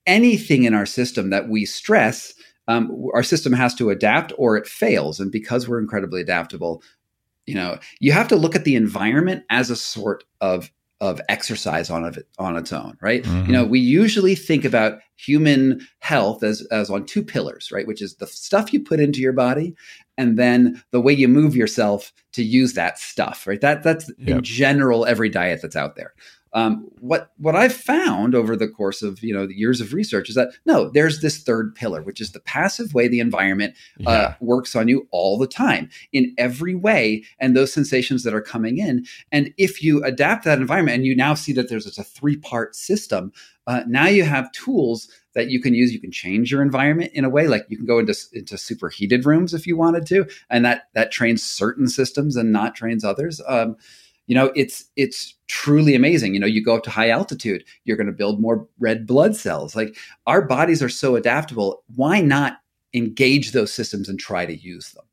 [0.05, 2.33] anything in our system that we stress,
[2.67, 5.19] um, our system has to adapt or it fails.
[5.19, 6.81] And because we're incredibly adaptable,
[7.45, 11.91] you know, you have to look at the environment as a sort of of exercise
[11.91, 13.23] on it on its own, right?
[13.23, 13.45] Mm-hmm.
[13.45, 17.87] You know, we usually think about human health as as on two pillars, right?
[17.87, 19.75] Which is the stuff you put into your body
[20.17, 23.61] and then the way you move yourself to use that stuff, right?
[23.61, 24.37] That that's yep.
[24.37, 26.13] in general every diet that's out there.
[26.57, 30.27] Um, what what I've found over the course of you know the years of research
[30.27, 33.75] is that no, there's this third pillar, which is the passive way the environment
[34.07, 38.41] uh, works on you all the time in every way, and those sensations that are
[38.41, 39.05] coming in.
[39.31, 42.75] And if you adapt that environment, and you now see that there's a three part
[42.75, 43.31] system,
[43.67, 45.93] uh, now you have tools that you can use.
[45.93, 49.27] You can change your environment in a way, like you can go into into superheated
[49.27, 53.39] rooms if you wanted to, and that that trains certain systems and not trains others.
[53.47, 53.75] Um,
[54.27, 56.33] you know, it's it's truly amazing.
[56.33, 59.35] You know, you go up to high altitude, you're going to build more red blood
[59.35, 59.75] cells.
[59.75, 61.83] Like our bodies are so adaptable.
[61.95, 62.59] Why not
[62.93, 65.05] engage those systems and try to use them?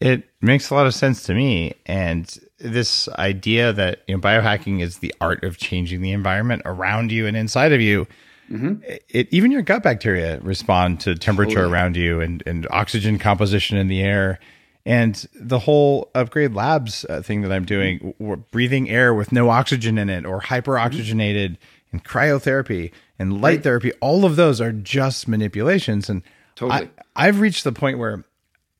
[0.00, 1.74] It makes a lot of sense to me.
[1.86, 7.12] And this idea that you know, biohacking is the art of changing the environment around
[7.12, 8.06] you and inside of you.
[8.50, 8.82] Mm-hmm.
[9.08, 11.72] It, even your gut bacteria respond to temperature totally.
[11.72, 14.40] around you and, and oxygen composition in the air.
[14.88, 18.14] And the whole upgrade labs uh, thing that I'm doing,
[18.50, 21.96] breathing air with no oxygen in it or hyper oxygenated mm-hmm.
[21.96, 23.62] and cryotherapy and light right.
[23.62, 26.08] therapy, all of those are just manipulations.
[26.08, 26.22] And
[26.56, 26.88] totally.
[27.16, 28.24] I, I've reached the point where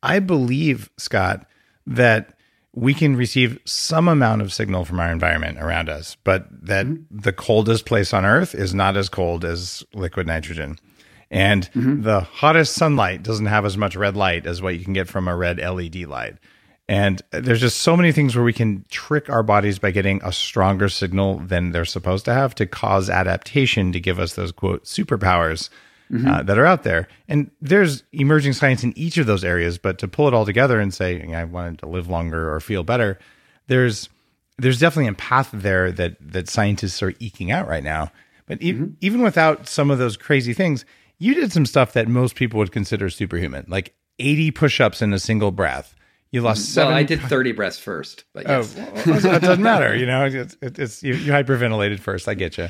[0.02, 1.46] I believe, Scott,
[1.86, 2.32] that
[2.72, 7.18] we can receive some amount of signal from our environment around us, but that mm-hmm.
[7.18, 10.78] the coldest place on earth is not as cold as liquid nitrogen.
[11.30, 12.02] And mm-hmm.
[12.02, 15.28] the hottest sunlight doesn't have as much red light as what you can get from
[15.28, 16.36] a red LED light.
[16.88, 20.32] And there's just so many things where we can trick our bodies by getting a
[20.32, 24.84] stronger signal than they're supposed to have to cause adaptation to give us those quote
[24.84, 25.68] superpowers
[26.10, 26.26] mm-hmm.
[26.26, 27.08] uh, that are out there.
[27.28, 30.80] And there's emerging science in each of those areas, but to pull it all together
[30.80, 33.18] and say, I wanted to live longer or feel better,
[33.66, 34.08] there's
[34.60, 38.10] there's definitely a path there that that scientists are eking out right now.
[38.46, 38.94] But e- mm-hmm.
[39.02, 40.86] even without some of those crazy things,
[41.18, 45.18] you did some stuff that most people would consider superhuman, like 80 push-ups in a
[45.18, 45.94] single breath.
[46.30, 46.72] You lost mm-hmm.
[46.72, 46.88] seven.
[46.90, 48.76] Well, I did 30 breaths first, but oh, yes.
[48.78, 49.96] Oh, well, it doesn't matter.
[49.96, 52.28] You know, it's, it's you, you hyperventilated first.
[52.28, 52.68] I get you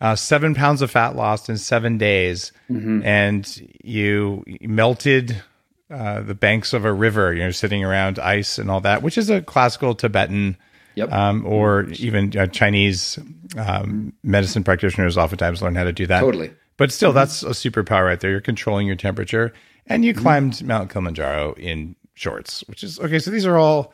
[0.00, 3.02] uh, seven pounds of fat lost in seven days, mm-hmm.
[3.04, 5.42] and you melted
[5.90, 7.32] uh, the banks of a river.
[7.32, 10.56] You know, sitting around ice and all that, which is a classical Tibetan.
[10.94, 11.12] Yep.
[11.12, 13.20] Um, or even uh, Chinese
[13.56, 16.18] um, medicine practitioners oftentimes learn how to do that.
[16.18, 16.50] Totally.
[16.78, 17.16] But still, mm-hmm.
[17.16, 18.30] that's a superpower right there.
[18.30, 19.52] You're controlling your temperature,
[19.86, 20.22] and you mm-hmm.
[20.22, 23.18] climbed Mount Kilimanjaro in shorts, which is okay.
[23.18, 23.92] So these are all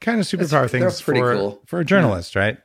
[0.00, 1.62] kind of superpower that's, things for cool.
[1.66, 2.40] for a journalist, yeah.
[2.40, 2.58] right?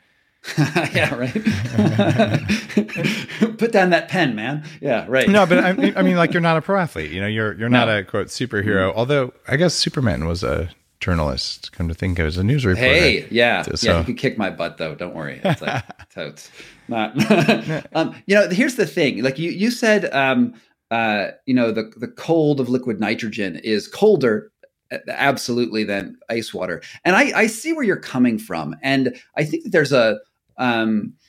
[0.93, 1.33] yeah, right.
[3.57, 4.63] Put down that pen, man.
[4.81, 5.29] Yeah, right.
[5.29, 7.11] No, but I mean, I mean, like you're not a pro athlete.
[7.11, 7.99] You know, you're you're not no.
[7.99, 8.89] a quote superhero.
[8.89, 8.97] Mm-hmm.
[8.97, 11.71] Although I guess Superman was a journalist.
[11.73, 12.87] Come to think, of it as a news reporter.
[12.87, 13.73] Hey, yeah, so.
[13.81, 13.99] yeah.
[13.99, 14.95] You can kick my butt though.
[14.95, 15.41] Don't worry.
[15.43, 16.49] It's like totes.
[16.87, 17.15] Not.
[17.95, 19.23] um, you know, here's the thing.
[19.23, 20.53] Like you, you said, um,
[20.91, 24.51] uh, you know, the the cold of liquid nitrogen is colder
[25.09, 26.81] absolutely than ice water.
[27.03, 28.75] And I, I see where you're coming from.
[28.81, 30.19] And I think that there's a
[30.57, 31.26] um, uh,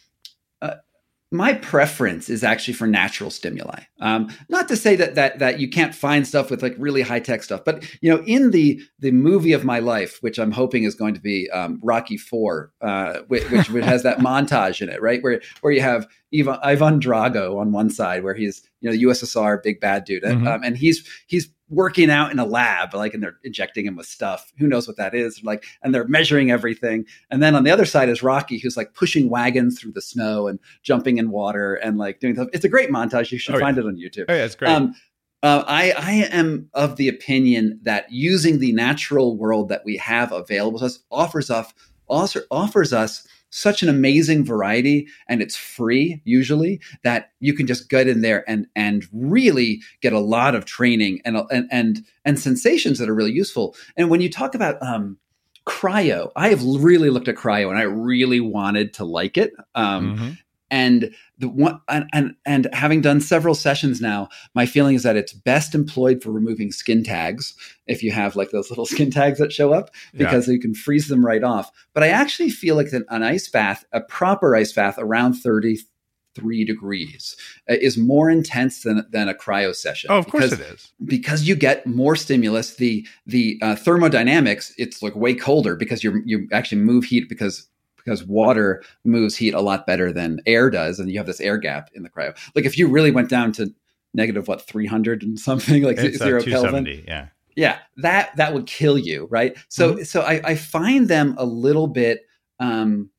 [1.31, 3.83] my preference is actually for natural stimuli.
[4.01, 7.21] Um, not to say that that that you can't find stuff with like really high
[7.21, 10.85] tech stuff, but you know, in the the movie of my life, which I'm hoping
[10.85, 15.03] is going to be um, Rocky Four, uh, which, which has that montage in it,
[15.03, 18.97] right, where where you have Ivan, Ivan Drago on one side, where he's you know
[18.97, 20.49] the USSR big bad dude, and, mm-hmm.
[20.49, 24.07] um, and he's he's working out in a lab, like, and they're injecting him with
[24.07, 24.53] stuff.
[24.59, 25.43] Who knows what that is?
[25.45, 27.05] Like, and they're measuring everything.
[27.31, 30.49] And then on the other side is Rocky, who's like pushing wagons through the snow
[30.49, 32.49] and jumping in water and like doing stuff.
[32.53, 33.31] It's a great montage.
[33.31, 33.83] You should oh, find yeah.
[33.83, 34.25] it on YouTube.
[34.29, 34.71] Oh, yeah, it's great.
[34.71, 34.95] Um,
[35.43, 40.33] uh, I, I am of the opinion that using the natural world that we have
[40.33, 41.73] available to us offers us
[42.09, 48.09] offers us such an amazing variety and it's free usually that you can just get
[48.09, 52.99] in there and and really get a lot of training and and and, and sensations
[52.99, 53.75] that are really useful.
[53.97, 55.19] And when you talk about um,
[55.67, 60.17] cryo i have really looked at cryo and i really wanted to like it um,
[60.17, 60.31] mm-hmm
[60.71, 65.17] and the one and, and, and having done several sessions now my feeling is that
[65.17, 67.55] it's best employed for removing skin tags
[67.87, 70.55] if you have like those little skin tags that show up because yeah.
[70.55, 73.85] you can freeze them right off but i actually feel like an, an ice bath
[73.93, 77.37] a proper ice bath around 33 degrees
[77.71, 80.11] uh, is more intense than, than a cryo session.
[80.11, 80.93] Oh, of because, course it is.
[81.05, 82.77] Because you get more stimulus.
[82.77, 87.69] The the uh, thermodynamics, it's like way colder because you you actually move heat because
[88.09, 91.59] because water moves heat a lot better than air does, and you have this air
[91.59, 92.37] gap in the cryo.
[92.55, 93.73] Like if you really went down to
[94.15, 98.99] negative what 300 and something like it's, zero Kelvin, yeah, yeah, that that would kill
[98.99, 99.57] you, right?
[99.69, 100.03] So mm-hmm.
[100.05, 102.27] so I, I find them a little bit
[102.61, 103.11] um,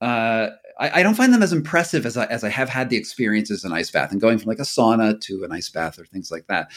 [0.00, 2.96] uh, I, I, don't find them as impressive as I, as I have had the
[2.96, 6.04] experiences in ice bath and going from like a sauna to an ice bath or
[6.06, 6.70] things like that.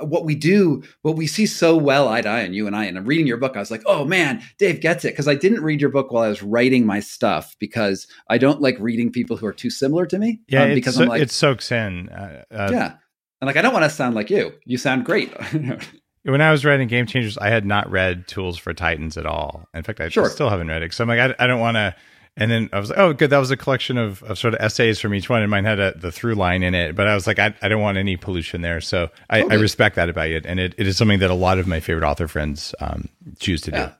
[0.00, 2.76] Uh, what we do, what we see so well eye to eye, and you and
[2.76, 5.12] I, and I'm reading your book, I was like, oh man, Dave gets it.
[5.12, 8.60] Because I didn't read your book while I was writing my stuff because I don't
[8.60, 10.40] like reading people who are too similar to me.
[10.48, 12.08] Yeah, um, because so, I'm like, it soaks in.
[12.08, 12.96] Uh, uh, yeah.
[13.40, 14.52] And like, I don't want to sound like you.
[14.64, 15.32] You sound great.
[16.24, 19.66] when I was writing Game Changers, I had not read Tools for Titans at all.
[19.72, 20.28] In fact, I sure.
[20.28, 20.92] still haven't read it.
[20.92, 21.94] So I'm like, I, I don't want to
[22.36, 23.30] and then I was like, oh, good.
[23.30, 25.78] That was a collection of, of sort of essays from each one, and mine had
[25.78, 26.94] a, the through line in it.
[26.94, 28.80] But I was like, I, I don't want any pollution there.
[28.80, 30.46] So I, I respect that about it.
[30.46, 33.08] And it, it is something that a lot of my favorite author friends um,
[33.40, 33.86] choose to yeah.
[33.86, 33.92] do.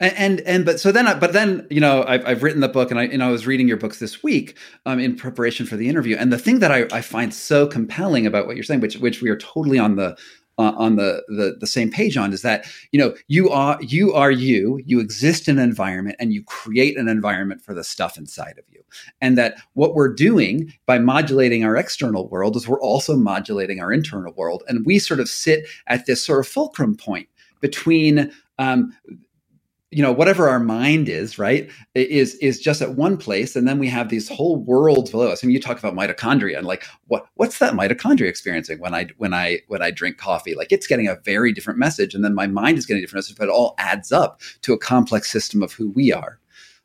[0.00, 2.68] And, and, and but so then I, but then you know I've, I've written the
[2.68, 5.76] book and I know I was reading your books this week um, in preparation for
[5.76, 8.80] the interview and the thing that I, I find so compelling about what you're saying
[8.80, 10.18] which which we are totally on the
[10.58, 14.12] uh, on the, the the same page on is that you know you are you
[14.12, 18.16] are you you exist in an environment and you create an environment for the stuff
[18.16, 18.82] inside of you.
[19.20, 23.92] And that what we're doing by modulating our external world is we're also modulating our
[23.92, 24.62] internal world.
[24.68, 27.28] And we sort of sit at this sort of fulcrum point
[27.60, 28.94] between um,
[29.94, 33.78] you know whatever our mind is right is is just at one place and then
[33.78, 35.38] we have these whole worlds below us.
[35.38, 38.92] I and mean, you talk about mitochondria and like what what's that mitochondria experiencing when
[38.92, 40.56] i when i when i drink coffee?
[40.56, 43.24] Like it's getting a very different message and then my mind is getting a different
[43.24, 46.40] message but it all adds up to a complex system of who we are.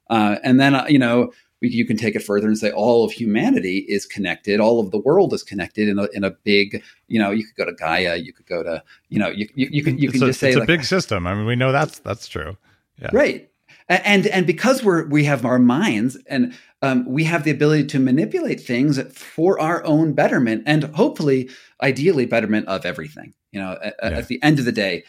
[0.09, 3.03] Uh, and then uh, you know we, you can take it further and say all
[3.03, 6.83] of humanity is connected all of the world is connected in a, in a big
[7.07, 9.67] you know you could go to gaia you could go to you know you, you,
[9.71, 11.25] you can you can it's just a, say it's like, a big system.
[11.25, 12.55] I mean we know that's that's true
[13.01, 13.09] yeah.
[13.11, 13.49] Right.
[13.87, 17.99] And and because we're we have our minds and um, we have the ability to
[17.99, 21.49] manipulate things for our own betterment and hopefully,
[21.81, 23.33] ideally, betterment of everything.
[23.51, 24.09] You know, at, yeah.
[24.09, 25.03] at the end of the day,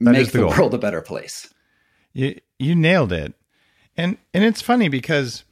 [0.00, 1.52] that make the, the world a better place.
[2.12, 3.34] You you nailed it,
[3.96, 5.44] and and it's funny because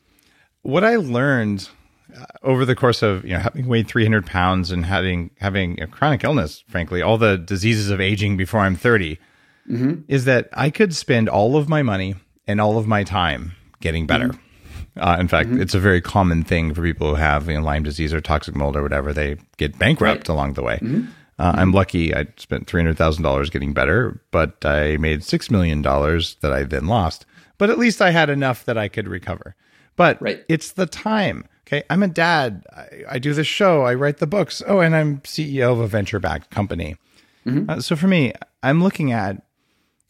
[0.62, 1.68] what I learned
[2.16, 5.87] uh, over the course of you know having weighed 300 pounds and having having a
[5.87, 9.18] chronic illness, frankly, all the diseases of aging before I'm 30
[9.68, 10.03] mm-hmm.
[10.09, 12.14] is that I could spend all of my money
[12.46, 14.29] and all of my time getting better.
[14.29, 14.40] Mm-hmm.
[14.96, 15.61] Uh, in fact, mm-hmm.
[15.61, 18.55] it's a very common thing for people who have you know, Lyme disease or toxic
[18.55, 19.12] mold or whatever.
[19.12, 20.29] They get bankrupt right.
[20.29, 20.79] along the way.
[20.81, 21.07] Mm-hmm.
[21.38, 21.77] Uh, I'm mm-hmm.
[21.77, 22.14] lucky.
[22.14, 26.53] I spent three hundred thousand dollars getting better, but I made six million dollars that
[26.53, 27.27] I then lost.
[27.59, 29.57] But at least I had enough that I could recover.
[29.96, 30.44] But right.
[30.48, 31.48] it's the time.
[31.66, 32.64] Okay, I'm a dad.
[32.72, 33.83] I, I, do the show.
[33.83, 34.62] I write the books.
[34.66, 36.96] Oh, and I'm CEO of a venture-backed company.
[37.46, 37.70] Mm-hmm.
[37.70, 39.42] Uh, so for me, I'm looking at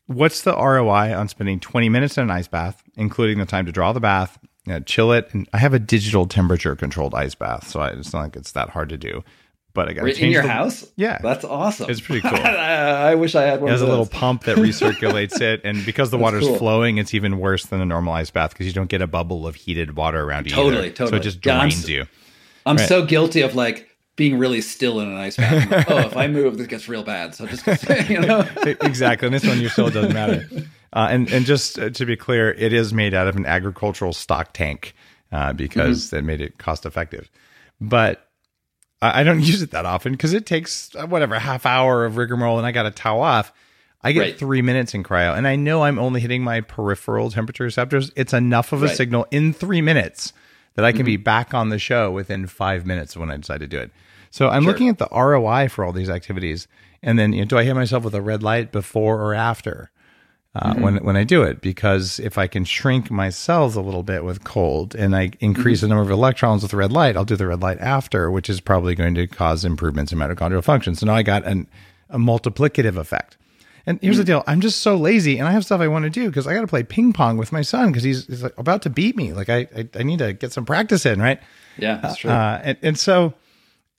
[0.07, 3.73] what's the ROI on spending 20 minutes in an ice bath, including the time to
[3.73, 5.33] draw the bath, you know, chill it?
[5.33, 8.53] And I have a digital temperature controlled ice bath, so I, it's not like it's
[8.53, 9.25] that hard to do.
[9.73, 10.87] But I got to in your the, house.
[10.95, 11.91] Yeah, that's awesome.
[11.91, 12.39] It's pretty cool.
[12.39, 13.71] I wish I had one.
[13.71, 16.59] It has a little pump that recirculates it, and because the water's cool.
[16.59, 19.49] flowing, it's even worse than a normal ice bath because you don't get a bubble
[19.49, 20.55] of heated water around you.
[20.55, 20.91] Totally, either.
[20.95, 21.11] totally.
[21.11, 22.11] So it just drains yeah, I'm, you.
[22.67, 22.89] I'm right.
[22.89, 25.71] so guilty of like being really still in an ice bath.
[25.71, 27.35] Like, oh, if I move, this gets real bad.
[27.35, 27.67] So just
[28.09, 29.27] you know, exactly.
[29.27, 30.49] And this one, your still doesn't matter.
[30.95, 34.13] Uh, and and just uh, to be clear, it is made out of an agricultural
[34.13, 34.95] stock tank
[35.33, 36.15] uh, because mm-hmm.
[36.15, 37.29] that made it cost effective.
[37.81, 38.29] But
[39.03, 42.17] I, I don't use it that often because it takes uh, whatever half hour of
[42.17, 43.53] rigmarole, and I got to towel off.
[44.05, 44.39] I get right.
[44.39, 48.13] three minutes in cryo, and I know I'm only hitting my peripheral temperature receptors.
[48.15, 48.97] It's enough of a right.
[48.97, 50.33] signal in three minutes
[50.75, 51.07] that I can mm-hmm.
[51.07, 53.91] be back on the show within five minutes when I decide to do it.
[54.31, 54.73] So I'm sure.
[54.73, 56.67] looking at the ROI for all these activities,
[57.03, 59.91] and then you know, do I hit myself with a red light before or after?
[60.57, 60.83] uh, mm-hmm.
[60.83, 64.25] when when I do it because if I can shrink my cells a little bit
[64.25, 65.87] with cold and I increase mm-hmm.
[65.87, 68.49] the number of electrons with the red light, I'll do the red light after, which
[68.49, 70.95] is probably going to cause improvements in mitochondrial function.
[70.95, 71.67] So now I got an,
[72.09, 73.37] a multiplicative effect.
[73.87, 76.11] And here's the deal: I'm just so lazy, and I have stuff I want to
[76.11, 78.57] do because I got to play ping pong with my son because he's, he's like
[78.59, 79.33] about to beat me.
[79.33, 81.41] Like I, I, I need to get some practice in, right?
[81.77, 82.31] Yeah, that's true.
[82.31, 83.35] Uh, and, and so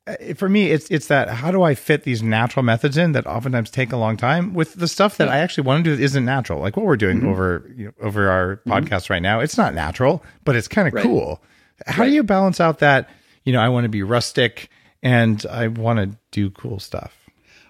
[0.08, 3.26] uh, for me, it's it's that how do I fit these natural methods in that
[3.26, 5.34] oftentimes take a long time with the stuff that yeah.
[5.34, 7.30] I actually want to do that isn't natural, like what we're doing mm-hmm.
[7.30, 8.72] over you know, over our mm-hmm.
[8.72, 9.40] podcast right now.
[9.40, 11.04] It's not natural, but it's kind of right.
[11.04, 11.42] cool.
[11.88, 12.10] How right.
[12.10, 13.10] do you balance out that
[13.44, 14.70] you know I want to be rustic
[15.02, 17.25] and I want to do cool stuff?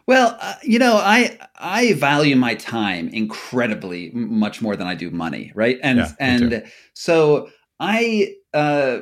[0.07, 5.09] Well, uh, you know, I I value my time incredibly much more than I do
[5.09, 5.79] money, right?
[5.81, 8.99] And yeah, and so I uh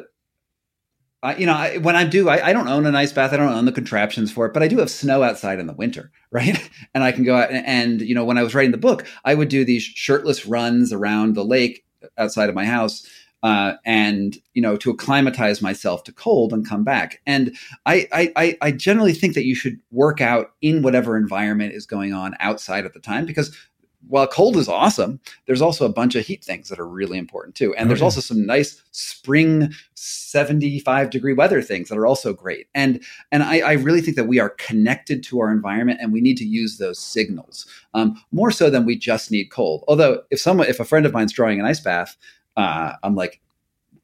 [1.24, 3.32] I, you know, I, when I do, I, I, don't own an ice bath.
[3.32, 5.74] I don't own the contraptions for it, but I do have snow outside in the
[5.74, 6.70] winter, right?
[6.94, 9.08] And I can go out and, and, you know, when I was writing the book,
[9.24, 11.86] I would do these shirtless runs around the lake
[12.18, 13.08] outside of my house,
[13.44, 17.22] uh, and you know, to acclimatize myself to cold and come back.
[17.28, 21.86] And I, I, I generally think that you should work out in whatever environment is
[21.86, 23.56] going on outside at the time because
[24.08, 27.56] while cold is awesome, there's also a bunch of heat things that are really important
[27.56, 27.74] too.
[27.76, 32.68] And there's also some nice spring 75 degree weather things that are also great.
[32.76, 33.02] And
[33.32, 36.38] and I, I really think that we are connected to our environment and we need
[36.38, 39.84] to use those signals um, more so than we just need cold.
[39.88, 42.18] Although if someone if a friend of mine's drawing an ice bath,
[42.58, 43.40] uh, I'm like,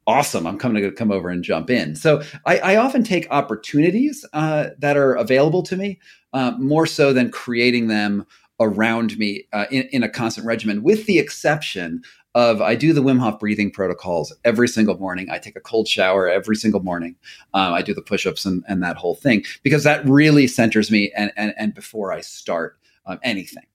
[0.07, 4.25] awesome i'm coming to come over and jump in so i, I often take opportunities
[4.33, 5.99] uh, that are available to me
[6.33, 8.25] uh, more so than creating them
[8.59, 12.01] around me uh, in, in a constant regimen, with the exception
[12.35, 15.29] of I do the Wim Hof breathing protocols every single morning.
[15.31, 17.15] I take a cold shower every single morning.
[17.53, 21.11] Um, I do the push-ups and, and, that whole thing because that really centers me
[21.15, 22.77] and and, and before I start
[23.07, 23.65] um, anything.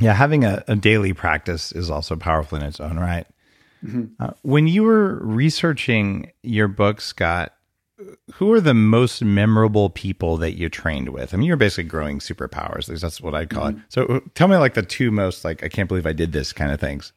[0.00, 3.26] Yeah, having a, a, daily practice is also powerful in its own right.
[3.84, 4.04] Mm-hmm.
[4.20, 7.52] Uh, when you were researching your book, Scott,
[8.34, 11.34] who are the most memorable people that you trained with?
[11.34, 12.86] I mean, you're basically growing superpowers.
[13.00, 13.78] That's what I'd call mm-hmm.
[13.78, 13.84] it.
[13.88, 16.52] So uh, tell me like the two most like I can't believe I did this
[16.52, 17.12] kind of things.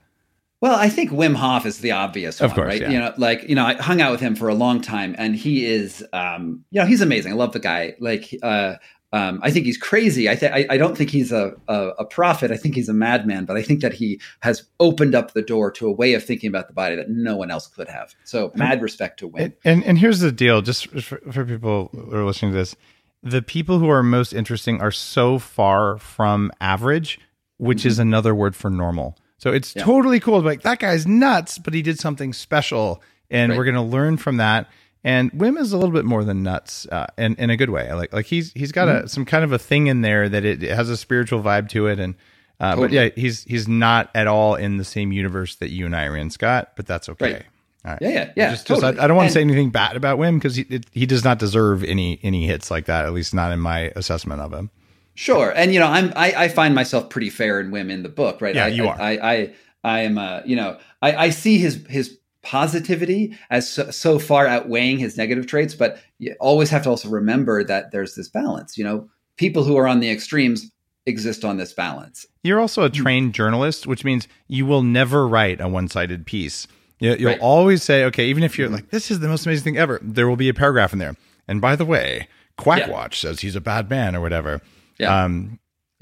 [0.62, 2.82] Well, I think Wim Hof is the obvious one, of course, right?
[2.82, 2.89] Yeah.
[2.91, 5.36] You know, like you know, I hung out with him for a long time, and
[5.36, 7.32] he is, um, you know, he's amazing.
[7.32, 7.95] I love the guy.
[7.99, 8.76] Like, uh,
[9.14, 10.30] um, I think he's crazy.
[10.30, 12.51] I, th- I, I don't think he's a, a, a prophet.
[12.51, 13.45] I think he's a madman.
[13.45, 16.47] But I think that he has opened up the door to a way of thinking
[16.47, 18.16] about the body that no one else could have.
[18.24, 19.43] So mad respect to Wim.
[19.43, 22.76] And and, and here's the deal, just for, for people who are listening to this,
[23.24, 27.20] the people who are most interesting are so far from average,
[27.57, 27.88] which mm-hmm.
[27.89, 29.18] is another word for normal.
[29.38, 29.84] So it's yeah.
[29.84, 30.41] totally cool.
[30.41, 33.57] Like that guy's nuts, but he did something special, and right.
[33.57, 34.70] we're going to learn from that.
[35.04, 37.91] And Wim is a little bit more than nuts, uh, in in a good way.
[37.93, 39.06] Like like he's he's got mm-hmm.
[39.06, 41.70] a some kind of a thing in there that it, it has a spiritual vibe
[41.70, 42.16] to it, and
[42.60, 42.88] uh, totally.
[42.88, 46.06] but yeah, he's he's not at all in the same universe that you and I
[46.06, 46.74] are in, Scott.
[46.76, 47.34] But that's okay.
[47.34, 47.45] Right.
[47.84, 48.02] All right.
[48.02, 48.52] Yeah, yeah, yeah.
[48.52, 48.91] Just, totally.
[48.91, 51.08] just I, I, don't want to say anything bad about Wim because he it, he
[51.08, 53.06] does not deserve any any hits like that.
[53.06, 54.70] At least not in my assessment of him.
[55.16, 58.10] Sure, and you know, I'm I, I find myself pretty fair in Wim in the
[58.10, 58.54] book, right?
[58.54, 59.02] Yeah, I, you are.
[59.02, 63.91] I I I am, uh, you know, I, I see his his positivity as so,
[63.91, 68.15] so, far outweighing his negative traits but you always have to also remember that there's
[68.15, 70.71] this balance you know people who are on the extremes
[71.05, 73.03] exist on this balance you're also a hmm.
[73.03, 76.67] trained journalist which means you will never write a one-sided piece
[76.99, 77.39] you, will right.
[77.39, 78.75] always say okay even if you're mm-hmm.
[78.75, 81.15] like this is the most amazing thing ever there will be a paragraph in there
[81.47, 82.27] and by the way
[82.57, 83.29] quackwatch yeah.
[83.29, 84.61] says he's a bad man or whatever
[85.01, 85.23] yeah.
[85.23, 85.59] Um,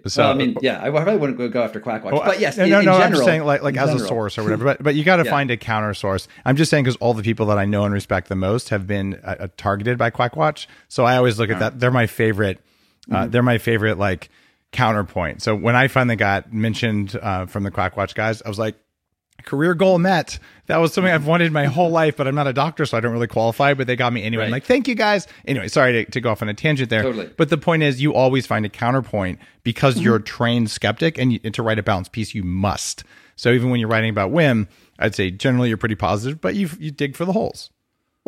[0.08, 2.64] so well, I mean, yeah, I probably wouldn't go after Quackwatch, well, but yes, no,
[2.64, 2.92] in, no, in no.
[2.92, 4.06] General, I'm just saying, like, like as general.
[4.06, 4.66] a source or whatever.
[4.66, 5.32] But but you got to yeah.
[5.32, 6.28] find a counter source.
[6.46, 8.88] I'm just saying because all the people that I know and respect the most have
[8.88, 11.80] been uh, uh targeted by Quackwatch, so I always look at that.
[11.80, 12.60] They're my favorite.
[13.10, 13.32] Uh, mm-hmm.
[13.32, 14.30] They're my favorite like
[14.72, 15.42] counterpoint.
[15.42, 18.76] So when I finally got mentioned uh, from the Quackwatch guys, I was like,
[19.44, 20.40] career goal met.
[20.68, 23.00] That was something I've wanted my whole life, but I'm not a doctor, so I
[23.00, 23.74] don't really qualify.
[23.74, 24.42] But they got me anyway.
[24.42, 24.46] Right.
[24.48, 25.28] I'm like, thank you guys.
[25.46, 27.04] Anyway, sorry to, to, go off on a tangent there.
[27.04, 27.30] Totally.
[27.38, 30.04] But the point is, you always find a counterpoint because mm-hmm.
[30.04, 33.04] you're a trained skeptic, and, you, and to write a balanced piece, you must.
[33.36, 34.68] So even when you're writing about Wim,
[35.00, 37.72] I'd say generally you're pretty positive, but you you dig for the holes.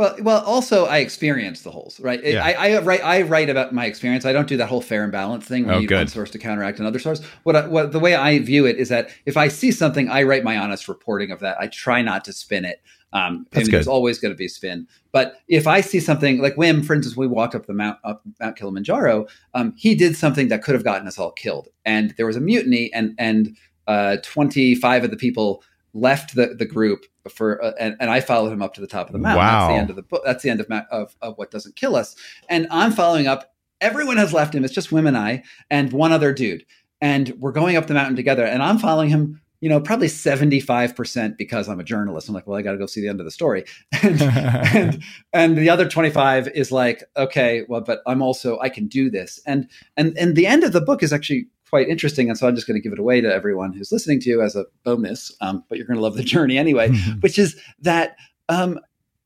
[0.02, 0.44] Well, well.
[0.46, 2.24] Also, I experience the holes, right?
[2.24, 2.44] Yeah.
[2.44, 3.04] I, I write.
[3.04, 4.26] I write about my experience.
[4.26, 5.68] I don't do that whole fair and balance thing.
[5.68, 5.98] We oh, need good.
[5.98, 7.22] one source to counteract another source.
[7.44, 10.24] What, I, what the way I view it is that if I see something, I
[10.24, 11.60] write my honest reporting of that.
[11.60, 12.82] I try not to spin it.
[13.14, 13.76] Um, That's good.
[13.76, 14.88] There's always going to be spin.
[15.12, 18.24] But if I see something like Wim, for instance, we walked up the mount up
[18.40, 19.28] Mount Kilimanjaro.
[19.54, 22.42] Um, he did something that could have gotten us all killed, and there was a
[22.42, 23.56] mutiny, and and
[23.88, 25.64] uh, 25 of the people
[25.94, 29.08] left the, the group for uh, and, and I followed him up to the top
[29.08, 29.46] of the mountain.
[29.46, 29.68] Wow.
[29.68, 30.22] That's the end of the book.
[30.26, 32.16] That's the end of, of of what doesn't kill us.
[32.50, 33.54] And I'm following up.
[33.80, 34.64] Everyone has left him.
[34.64, 36.66] It's just Wim and I and one other dude.
[37.02, 38.46] And we're going up the mountain together.
[38.46, 39.42] And I'm following him.
[39.64, 42.28] You know, probably 75% because I'm a journalist.
[42.28, 43.64] I'm like, well, I got to go see the end of the story.
[44.02, 48.88] And, and, and the other 25 is like, okay, well, but I'm also, I can
[48.88, 49.40] do this.
[49.46, 52.28] And, and, and the end of the book is actually quite interesting.
[52.30, 54.42] And so I'm just going to give it away to everyone who's listening to you
[54.42, 56.90] as a bonus, um, but you're going to love the journey anyway,
[57.22, 58.18] which is that
[58.50, 58.78] um,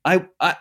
[0.06, 0.56] I, I,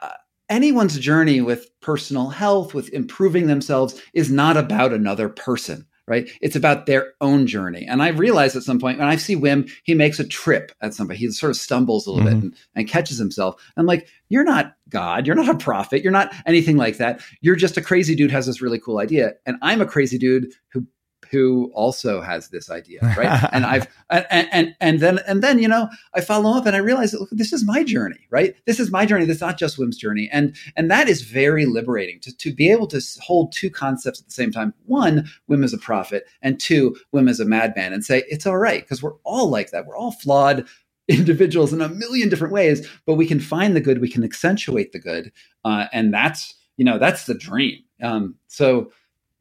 [0.48, 5.86] anyone's journey with personal health, with improving themselves, is not about another person.
[6.06, 6.30] Right.
[6.42, 7.86] It's about their own journey.
[7.86, 10.92] And I realized at some point when I see Wim, he makes a trip at
[10.92, 11.18] somebody.
[11.18, 12.40] He sort of stumbles a little mm-hmm.
[12.40, 13.54] bit and, and, catches himself.
[13.78, 15.26] I'm like, you're not God.
[15.26, 16.02] You're not a prophet.
[16.02, 17.22] You're not anything like that.
[17.40, 19.32] You're just a crazy dude has this really cool idea.
[19.46, 20.86] And I'm a crazy dude who
[21.30, 23.48] who also has this idea, right?
[23.52, 26.80] and I've and, and and then and then you know I follow up and I
[26.80, 28.54] realize that look, this is my journey, right?
[28.66, 29.24] This is my journey.
[29.24, 32.70] This is not just Wim's journey, and and that is very liberating to to be
[32.70, 34.74] able to hold two concepts at the same time.
[34.86, 38.58] One, Wim is a prophet, and two, Wim is a madman, and say it's all
[38.58, 39.86] right because we're all like that.
[39.86, 40.66] We're all flawed
[41.08, 44.00] individuals in a million different ways, but we can find the good.
[44.00, 45.32] We can accentuate the good,
[45.64, 47.80] uh, and that's you know that's the dream.
[48.02, 48.90] Um, so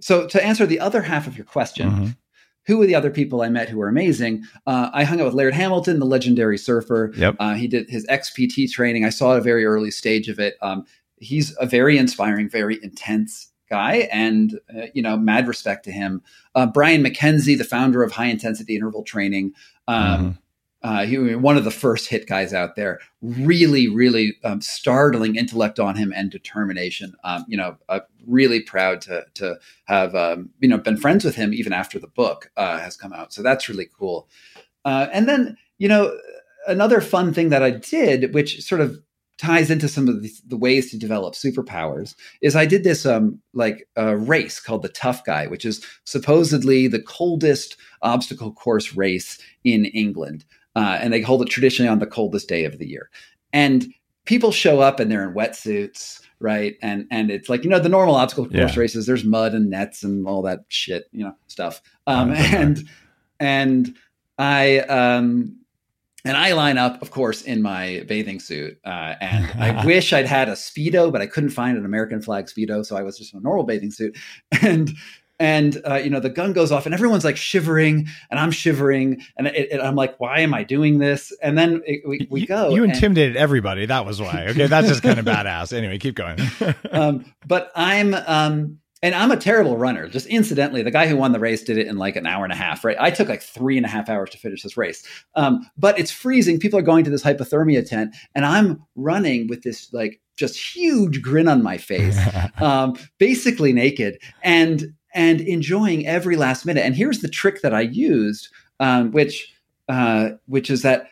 [0.03, 2.07] so to answer the other half of your question, mm-hmm.
[2.65, 4.43] who were the other people I met who were amazing?
[4.67, 7.13] Uh, I hung out with Laird Hamilton, the legendary surfer.
[7.15, 7.35] Yep.
[7.39, 9.05] Uh, he did his XPT training.
[9.05, 10.55] I saw a very early stage of it.
[10.61, 10.85] Um,
[11.17, 16.21] he's a very inspiring, very intense guy, and uh, you know, mad respect to him.
[16.53, 19.53] Uh, Brian Mackenzie, the founder of High Intensity Interval Training.
[19.87, 20.29] Um, mm-hmm
[20.83, 22.99] uh, he one of the first HIIT guys out there.
[23.21, 27.13] Really, really um, startling intellect on him and determination.
[27.23, 31.35] Um, you know, uh, really proud to to have um, you know been friends with
[31.35, 33.31] him even after the book uh, has come out.
[33.31, 34.27] So that's really cool.
[34.83, 36.17] Uh, and then you know
[36.67, 38.99] another fun thing that I did, which sort of
[39.37, 43.39] ties into some of the, the, ways to develop superpowers is I did this um
[43.53, 49.39] like a race called the Tough Guy, which is supposedly the coldest obstacle course race
[49.63, 50.43] in England
[50.75, 53.09] uh, and they hold it traditionally on the coldest day of the year.
[53.51, 53.93] And
[54.25, 57.87] people show up and they're in wetsuits right and and it's like you know the
[57.89, 58.79] normal obstacle course Yeah.
[58.79, 62.83] races there's mud and nets and all that shit you know stuff um Oh, and
[63.39, 63.95] and
[64.37, 65.55] i um
[66.25, 68.77] and I line up, of course, in my bathing suit.
[68.85, 72.45] Uh, and I wish I'd had a speedo, but I couldn't find an American flag
[72.45, 74.17] speedo, so I was just in a normal bathing suit.
[74.61, 74.89] And
[75.43, 79.21] and uh, you know the gun goes off, and everyone's like shivering, and I'm shivering,
[79.35, 81.33] and it, it- I'm like, why am I doing this?
[81.41, 82.69] And then it, we we go.
[82.69, 83.85] You intimidated everybody.
[83.85, 84.47] That was why.
[84.47, 85.75] Okay, that's just kind of badass.
[85.77, 86.39] Anyway, keep going.
[86.91, 90.07] um, but I'm um, and I'm a terrible runner.
[90.07, 92.53] Just incidentally, the guy who won the race did it in like an hour and
[92.53, 92.85] a half.
[92.85, 92.95] Right?
[92.97, 95.05] I took like three and a half hours to finish this race.
[95.35, 96.57] Um, but it's freezing.
[96.57, 101.21] People are going to this hypothermia tent, and I'm running with this like just huge
[101.21, 102.17] grin on my face,
[102.61, 106.85] um, basically naked, and and enjoying every last minute.
[106.85, 108.49] And here's the trick that I used,
[108.79, 109.53] um, which
[109.89, 111.09] uh, which is that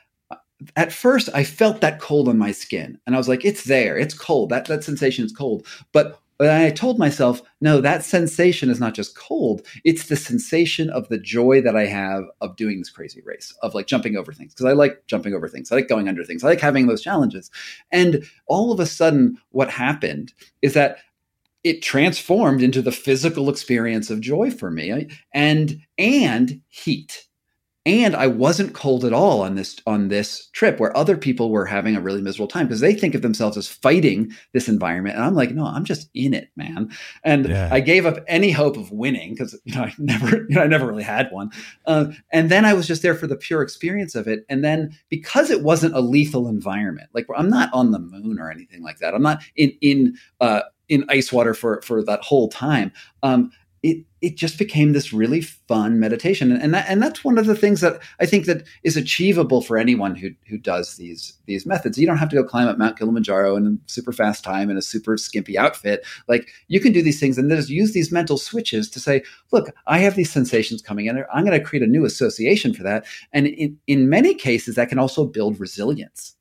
[0.76, 3.98] at first I felt that cold on my skin and I was like, it's there,
[3.98, 4.50] it's cold.
[4.50, 5.66] That that sensation is cold.
[5.92, 11.08] But I told myself, no, that sensation is not just cold, it's the sensation of
[11.10, 14.54] the joy that I have of doing this crazy race, of like jumping over things.
[14.54, 15.72] Because I like jumping over things.
[15.72, 16.44] I like going under things.
[16.44, 17.52] I like having those challenges.
[17.92, 20.34] And all of a sudden, what happened
[20.64, 20.98] is that
[21.64, 25.08] it transformed into the physical experience of joy for me.
[25.34, 27.28] And and heat.
[27.84, 31.66] And I wasn't cold at all on this on this trip where other people were
[31.66, 35.16] having a really miserable time because they think of themselves as fighting this environment.
[35.16, 36.92] And I'm like no I'm just in it man.
[37.24, 37.70] And Yeah.
[37.72, 40.68] I gave up any hope of winning because you know I never you know I
[40.68, 41.50] never really had one.
[41.88, 44.46] Uh, and then I was just there for the pure experience of it.
[44.48, 48.52] And then because it wasn't a lethal environment like I'm not on the moon or
[48.52, 49.16] anything like that.
[49.16, 50.62] I'm not in in uh,
[50.92, 52.92] in ice water for for that whole time
[53.24, 53.52] um,
[53.84, 57.48] it it just became this really fun meditation and, and that and that's one of
[57.48, 61.66] the things that I think that is achievable for anyone who who does these these
[61.66, 61.98] methods.
[61.98, 64.78] You don't have to go climb up Mount Kilimanjaro in a super fast time in
[64.78, 66.06] a super skimpy outfit.
[66.28, 69.74] Like you can do these things and just use these mental switches to say, look,
[69.88, 71.24] I have these sensations coming in.
[71.34, 73.06] I'm going to create a new association for that.
[73.34, 76.36] And in, in many cases, that can also build resilience.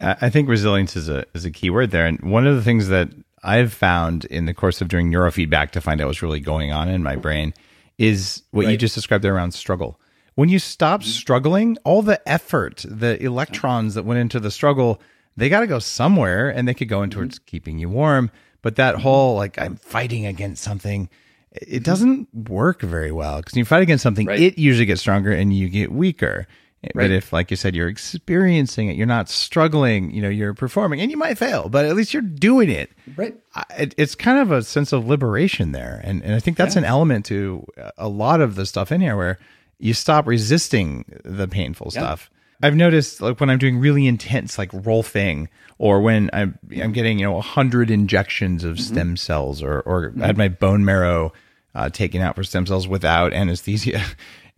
[0.00, 2.62] I I think resilience is a is a key word there, and one of the
[2.62, 3.10] things that
[3.42, 6.88] I've found in the course of doing neurofeedback to find out what's really going on
[6.88, 7.54] in my brain
[7.98, 10.00] is what you just described there around struggle.
[10.34, 11.10] When you stop mm-hmm.
[11.10, 15.00] struggling, all the effort, the electrons that went into the struggle,
[15.36, 17.18] they got to go somewhere, and they could go in mm-hmm.
[17.18, 18.30] towards keeping you warm.
[18.62, 19.02] But that mm-hmm.
[19.02, 21.10] whole like I'm fighting against something,
[21.50, 24.40] it doesn't work very well because you fight against something, Right.
[24.40, 26.46] it usually gets stronger and you get weaker.
[26.94, 31.00] But if, like you said, you're experiencing it, you're not struggling, you know, you're performing,
[31.00, 32.90] and you might fail, but at least you're doing it.
[33.16, 33.36] Right.
[33.54, 36.74] I- It, it's kind of a sense of liberation there, and and I think that's
[36.76, 37.66] an element to
[37.96, 39.38] a lot of the stuff in here where
[39.78, 42.30] you stop resisting the painful stuff.
[42.64, 47.18] I've noticed like when I'm doing really intense like rolfing, or when I'm I'm getting
[47.18, 51.32] you know hundred injections of stem cells, or or I had my bone marrow
[51.74, 54.00] uh, taken out for stem cells without anesthesia,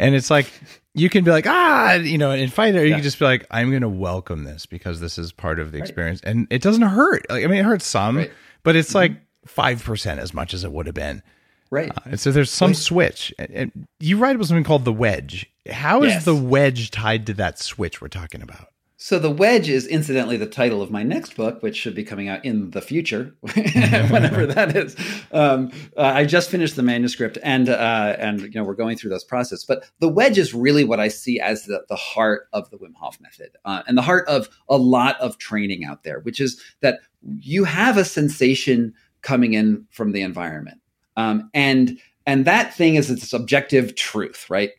[0.04, 0.50] and it's like
[0.94, 3.24] you can be like ah you know and fight it, or you can just be
[3.24, 6.62] like I'm going to welcome this because this is part of the experience, and it
[6.62, 7.26] doesn't hurt.
[7.30, 8.30] Like I mean, it hurts some, Right.
[8.62, 9.12] but it's like
[9.46, 11.22] five percent as much as it would have been.
[11.70, 11.90] Right.
[12.04, 13.34] And so there's some switch.
[13.38, 15.46] And- And you write about something called the wedge.
[15.68, 16.24] How is Yes.
[16.24, 18.68] the wedge tied to that switch we're talking about?
[19.04, 22.30] So the wedge is incidentally the title of my next book, which should be coming
[22.30, 24.96] out in the future, whenever that is.
[25.30, 29.10] Um, uh, I just finished the manuscript, and uh, and you know we're going through
[29.10, 29.62] those process.
[29.62, 32.94] But the wedge is really what I see as the the heart of the Wim
[32.94, 36.58] Hof method, uh, and the heart of a lot of training out there, which is
[36.80, 37.00] that
[37.40, 40.80] you have a sensation coming in from the environment,
[41.18, 44.70] um, and and that thing is its objective truth, right?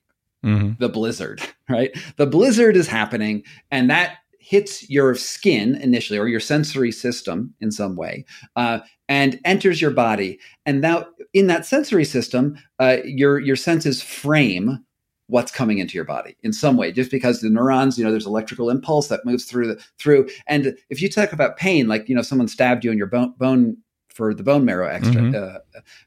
[0.46, 0.72] Mm-hmm.
[0.80, 1.91] the blizzard, right?
[2.18, 7.72] The blizzard is happening and that hits your skin initially or your sensory system in
[7.72, 8.24] some way
[8.56, 8.80] uh,
[9.10, 10.39] and enters your body.
[10.68, 14.86] And now in that sensory system, uh, your, your senses frame
[15.28, 18.28] what's coming into your body in some way just because the neurons you know there's
[18.28, 22.16] electrical impulse that moves through the, through and if you talk about pain like you
[22.16, 23.76] know someone stabbed you in your bone, bone
[24.10, 25.34] for the bone marrow extra Mhm.
[25.36, 25.60] uh,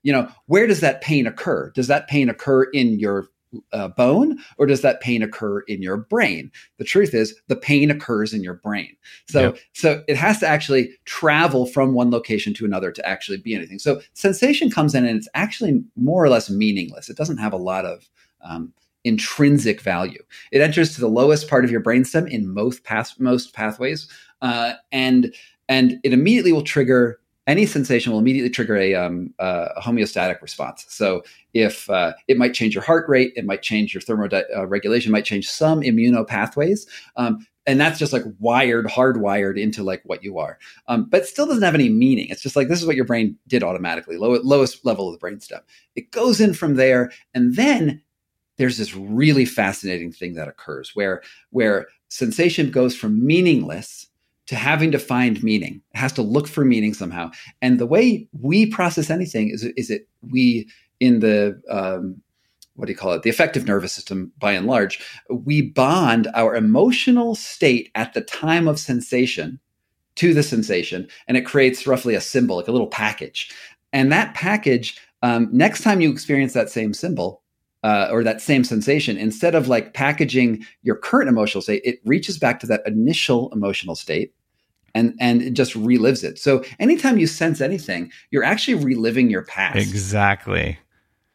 [0.04, 3.26] you know where does that pain occur does that pain occur in your
[3.72, 6.50] uh, bone or does that pain occur in your brain?
[6.78, 8.96] The truth is the pain occurs in your brain.
[9.28, 9.58] So Yep.
[9.72, 13.78] so it has to actually travel from one location to another to actually be anything.
[13.78, 17.08] So sensation comes in and it's actually more or less meaningless.
[17.08, 18.08] It doesn't have a lot of
[18.42, 18.72] um,
[19.04, 20.22] intrinsic value.
[20.52, 24.08] It enters to the lowest part of your brainstem in most path most pathways
[24.42, 25.34] uh, and
[25.68, 30.84] and it immediately will trigger any sensation will immediately trigger a, um, a homeostatic response.
[30.88, 31.24] So
[31.54, 35.24] if uh, it might change your heart rate, it might change your thermoregulation, uh, might
[35.24, 36.86] change some immunopathways.
[37.16, 40.58] Um, and that's just like wired, hardwired into like what you are.
[40.88, 42.28] Um, but still doesn't have any meaning.
[42.28, 45.26] It's just like this is what your brain did automatically, low, lowest level of the
[45.26, 45.60] brainstem.
[45.96, 48.02] It goes in from there, and then
[48.58, 54.07] there's this really fascinating thing that occurs where where sensation goes from meaningless
[54.48, 55.80] to having to find meaning.
[55.94, 57.30] It has to look for meaning somehow.
[57.62, 60.68] And the way we process anything is is it we
[61.00, 62.20] in the um,
[62.74, 63.22] what do you call it?
[63.22, 68.68] The affective nervous system, by and large, we bond our emotional state at the time
[68.68, 69.58] of sensation
[70.14, 73.50] to the sensation, and it creates roughly a symbol, like a little package.
[73.92, 77.42] And that package, um, next time you experience that same symbol,
[77.82, 82.38] uh, or that same sensation, instead of like packaging your current emotional state, it reaches
[82.38, 84.32] back to that initial emotional state
[84.98, 86.38] and and it just relives it.
[86.38, 89.76] So anytime you sense anything, you're actually reliving your past.
[89.76, 90.78] Exactly.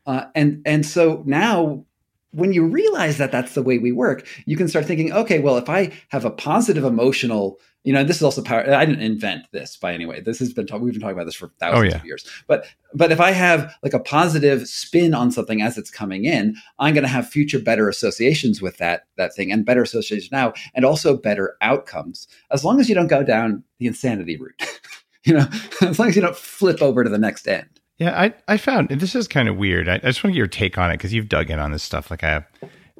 [0.05, 1.86] Uh, and and so now
[2.32, 5.57] when you realize that that's the way we work, you can start thinking, okay, well,
[5.57, 8.73] if I have a positive emotional, you know, this is also power.
[8.73, 10.21] I didn't invent this by any way.
[10.21, 11.95] This has been talk, we've been talking about this for thousands oh, yeah.
[11.97, 12.25] of years.
[12.47, 16.55] But but if I have like a positive spin on something as it's coming in,
[16.79, 20.53] I'm going to have future better associations with that that thing, and better associations now,
[20.73, 22.27] and also better outcomes.
[22.51, 24.79] As long as you don't go down the insanity route,
[25.25, 25.47] you know,
[25.81, 27.67] as long as you don't flip over to the next end.
[27.97, 29.88] Yeah, I, I found this is kind of weird.
[29.88, 31.71] I, I just want to get your take on it because you've dug in on
[31.71, 32.45] this stuff like I have.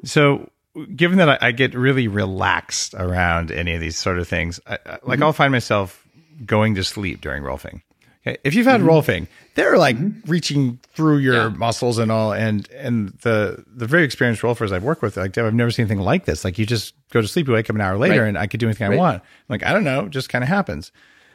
[0.04, 0.50] So,
[0.94, 4.72] given that I, I get really relaxed around any of these sort of things, I,
[4.72, 5.22] like mm-hmm.
[5.22, 6.06] I'll find myself
[6.44, 7.82] going to sleep during rolfing.
[8.26, 8.90] Okay, if you've had mm-hmm.
[8.90, 10.30] rolfing, they're like mm-hmm.
[10.30, 11.48] reaching through your yeah.
[11.48, 15.54] muscles and all, and and the the very experienced rolfers I've worked with, like I've
[15.54, 16.44] never seen anything like this.
[16.44, 18.28] Like you just go to sleep, you wake up an hour later, right.
[18.28, 18.96] and I could do anything right.
[18.96, 19.22] I want.
[19.22, 20.90] I'm like I don't know, just kind of happens.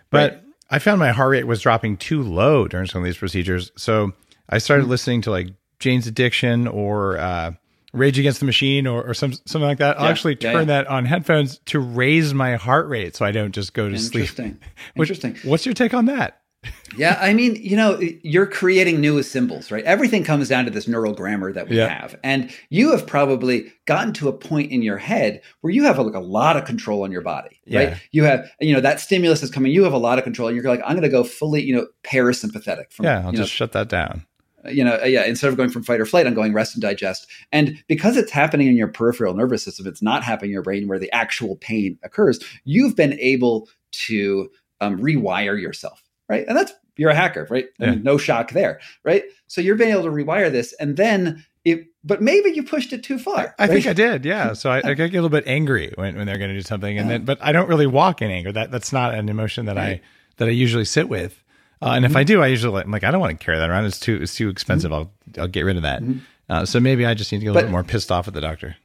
[0.10, 3.18] But right I found my heart rate was dropping too low during some of these
[3.18, 3.72] procedures.
[3.76, 4.14] So
[4.48, 4.92] I started mm-hmm.
[4.92, 5.48] listening to like
[5.80, 7.52] Jane's Addiction or uh,
[7.94, 10.00] Rage Against the Machine or, or some something like that.
[10.00, 10.66] I'll actually turn yeah, yeah.
[10.66, 14.26] that on headphones to raise my heart rate so I don't just go to Interesting.
[14.28, 14.64] sleep.
[14.96, 15.38] Interesting.
[15.44, 16.42] What's your take on that?
[16.98, 19.84] yeah, I mean, you know, you're creating new symbols, right?
[19.86, 22.18] Everything comes down to this neural grammar that we have.
[22.24, 26.16] And you have probably gotten to a point in your head where you have like
[26.16, 27.98] a lot of control on your body, right?
[28.12, 30.58] You have, you know, that stimulus is coming, you have a lot of control and
[30.58, 32.92] you're like, I'm going to go fully, you know, parasympathetic.
[32.92, 34.26] From, yeah, I'll just know, shut that down.
[34.66, 36.76] Uh, you know, uh, yeah, instead of going from fight or flight, I'm going rest
[36.76, 37.28] and digest.
[37.52, 40.88] And because it's happening in your peripheral nervous system, it's not happening in your brain
[40.88, 42.40] where the actual pain occurs.
[42.64, 43.70] You've been able
[44.08, 44.50] to
[44.82, 46.46] um, rewire yourself right?
[46.48, 47.68] And that's you're a hacker, right?
[47.80, 47.96] Yeah.
[47.96, 49.24] no shock there, right?
[49.48, 51.88] So you're being able to rewire this, and then it.
[52.04, 53.56] But maybe you pushed it too far.
[53.60, 53.74] I, I right?
[53.74, 54.54] think I did, yeah.
[54.60, 56.98] So I, I, get a little bit angry when, when they're going to do something,
[56.98, 57.18] and yeah.
[57.18, 58.52] then but I don't really walk in anger.
[58.54, 59.90] That that's not an emotion that right.
[59.90, 60.02] I
[60.38, 61.44] that I usually sit with.
[61.82, 62.12] Uh, and mm-hmm.
[62.12, 63.86] if I do, I usually I'm like I don't want to carry that around.
[63.86, 64.92] It's too it's too expensive.
[64.92, 65.10] Mm-hmm.
[65.38, 66.02] I'll I'll get rid of that.
[66.02, 66.20] Mm-hmm.
[66.50, 68.34] Uh, so maybe I just need to get a little bit more pissed off at
[68.34, 68.76] the doctor.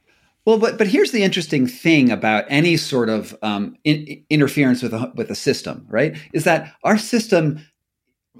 [0.45, 4.93] Well, but but here's the interesting thing about any sort of um, in, interference with
[4.93, 6.15] a, with a system, right?
[6.33, 7.65] Is that our system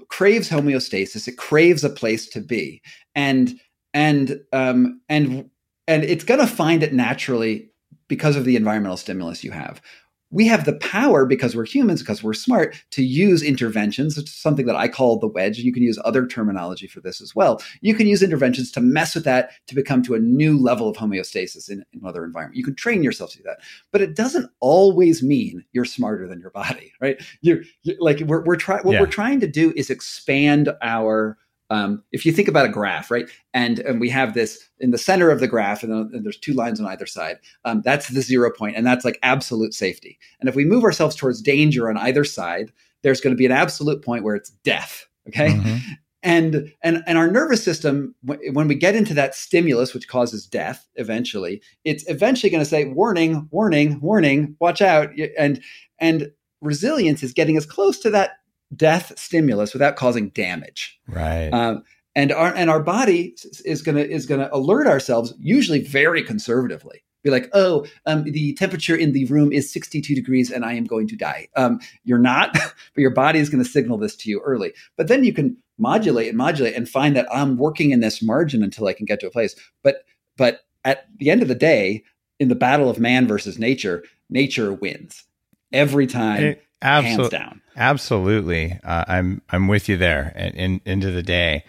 [0.08, 1.26] craves homeostasis.
[1.26, 2.80] It craves a place to be,
[3.14, 3.58] and
[3.92, 5.50] and um, and
[5.88, 7.70] and it's going to find it naturally
[8.08, 9.82] because of the environmental stimulus you have
[10.30, 14.18] we have the power because we're humans because we're smart to use interventions.
[14.18, 15.58] It's something that i call the wedge.
[15.58, 17.62] You can use other terminology for this as well.
[17.80, 20.96] You can use interventions to mess with that to become to a new level of
[20.96, 22.56] homeostasis in, in another environment.
[22.56, 23.60] You can train yourself to do that.
[23.92, 27.22] But it doesn't always mean you're smarter than your body right?
[27.40, 29.00] You're, you're like we're, we're trying what yeah.
[29.00, 31.38] we're trying to do is expand our
[31.70, 34.98] um, if you think about a graph, right, and and we have this in the
[34.98, 37.38] center of the graph, and, and there's two lines on either side.
[37.64, 40.18] Um, that's the zero point, and that's like absolute safety.
[40.40, 43.52] And if we move ourselves towards danger on either side, there's going to be an
[43.52, 45.06] absolute point where it's death.
[45.28, 45.50] Okay.
[45.50, 45.76] Mm-hmm.
[46.22, 50.88] And, and and our nervous system when we get into that stimulus which causes death
[50.96, 55.62] eventually it's eventually going to say warning warning warning watch out and
[56.00, 58.38] and resilience is getting as close to that
[58.74, 60.98] death stimulus without causing damage.
[61.08, 61.50] Right.
[61.50, 61.82] Um,
[62.14, 67.02] and our and our body is gonna is gonna alert ourselves usually very conservatively.
[67.22, 70.84] Be like, oh, um, the temperature in the room is 62 degrees and I am
[70.84, 71.48] going to die.
[71.56, 74.72] Um, you're not, but your body is going to signal this to you early.
[74.96, 78.62] But then you can modulate and modulate and find that I'm working in this margin
[78.62, 79.56] until I can get to a place.
[79.82, 80.04] But
[80.36, 82.04] but at the end of the day,
[82.38, 85.24] in the battle of man versus nature, nature wins
[85.72, 86.44] every time.
[86.44, 87.38] It, Absolutely.
[87.76, 88.78] Absolutely.
[88.84, 91.64] Uh, I'm I'm with you there And in into the day.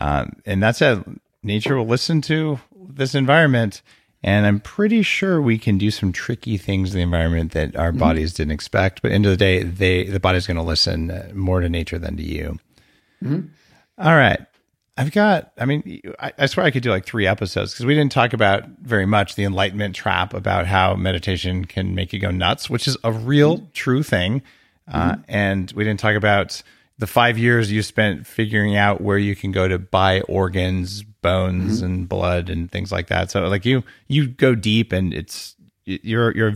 [0.00, 1.04] Um, and that's a
[1.42, 3.82] nature will listen to this environment
[4.22, 7.90] and I'm pretty sure we can do some tricky things in the environment that our
[7.90, 8.00] mm-hmm.
[8.00, 9.00] bodies didn't expect.
[9.00, 12.16] But end of the day, they the body's going to listen more to nature than
[12.16, 12.58] to you.
[13.22, 13.46] Mm-hmm.
[13.98, 14.40] All right.
[14.98, 17.94] I've got, I mean, I, I swear I could do like three episodes because we
[17.94, 22.30] didn't talk about very much the enlightenment trap about how meditation can make you go
[22.30, 23.66] nuts, which is a real mm-hmm.
[23.74, 24.42] true thing.
[24.90, 25.22] Uh, mm-hmm.
[25.28, 26.62] and we didn't talk about
[26.98, 31.78] the five years you spent figuring out where you can go to buy organs, bones,
[31.78, 31.84] mm-hmm.
[31.84, 33.30] and blood and things like that.
[33.30, 36.54] So like you, you go deep and it's, you're, you're,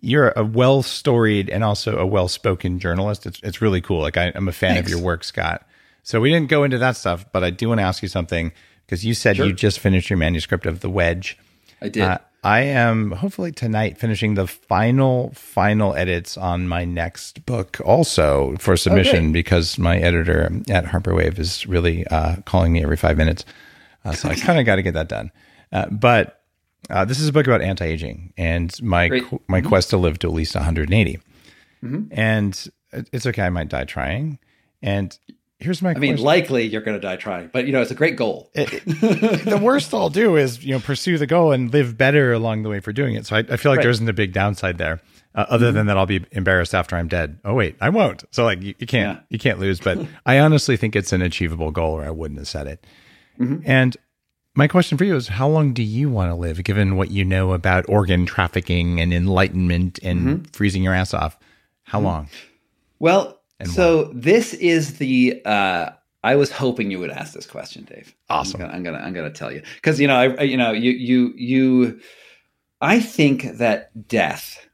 [0.00, 3.26] you're a well storied and also a well spoken journalist.
[3.26, 4.00] It's, it's really cool.
[4.02, 4.86] Like I, am a fan Thanks.
[4.86, 5.66] of your work, Scott.
[6.10, 8.50] So we didn't go into that stuff, but I do want to ask you something
[8.84, 9.46] because you said sure.
[9.46, 11.38] you just finished your manuscript of The Wedge.
[11.80, 12.02] I did.
[12.02, 18.56] Uh, I am hopefully tonight finishing the final final edits on my next book also
[18.58, 19.32] for submission okay.
[19.32, 23.44] because my editor at Harper Wave is really uh, calling me every five minutes.
[24.04, 25.30] Uh, so I kind of got to get that done.
[25.70, 26.42] Uh, but
[26.88, 29.68] uh, this is a book about anti-aging and my qu- my mm-hmm.
[29.68, 31.20] quest to live to at least 180.
[31.84, 32.02] Mm-hmm.
[32.10, 32.68] And
[33.12, 34.40] it's okay, I might die trying.
[34.82, 35.16] And
[35.60, 35.90] here's my.
[35.90, 36.16] I question.
[36.16, 38.50] mean, likely you're going to die trying, but you know it's a great goal.
[38.54, 38.84] It, it,
[39.44, 42.68] the worst I'll do is you know pursue the goal and live better along the
[42.68, 43.26] way for doing it.
[43.26, 43.82] So I, I feel like right.
[43.82, 45.00] there isn't a big downside there,
[45.34, 45.76] uh, other mm-hmm.
[45.76, 47.38] than that I'll be embarrassed after I'm dead.
[47.44, 48.24] Oh wait, I won't.
[48.30, 49.24] So like you, you can't yeah.
[49.28, 49.80] you can't lose.
[49.80, 52.86] But I honestly think it's an achievable goal, or I wouldn't have said it.
[53.38, 53.62] Mm-hmm.
[53.64, 53.96] And
[54.54, 57.24] my question for you is how long do you want to live given what you
[57.24, 60.42] know about organ trafficking and enlightenment and mm-hmm.
[60.52, 61.38] freezing your ass off
[61.84, 62.06] how mm-hmm.
[62.06, 62.28] long
[62.98, 64.12] well so why?
[64.14, 65.90] this is the uh,
[66.22, 68.14] I was hoping you would ask this question, Dave.
[68.28, 68.60] Awesome.
[68.60, 70.92] I'm gonna I'm gonna, I'm gonna tell you because you know I you know you
[70.92, 72.00] you you
[72.80, 74.66] I think that death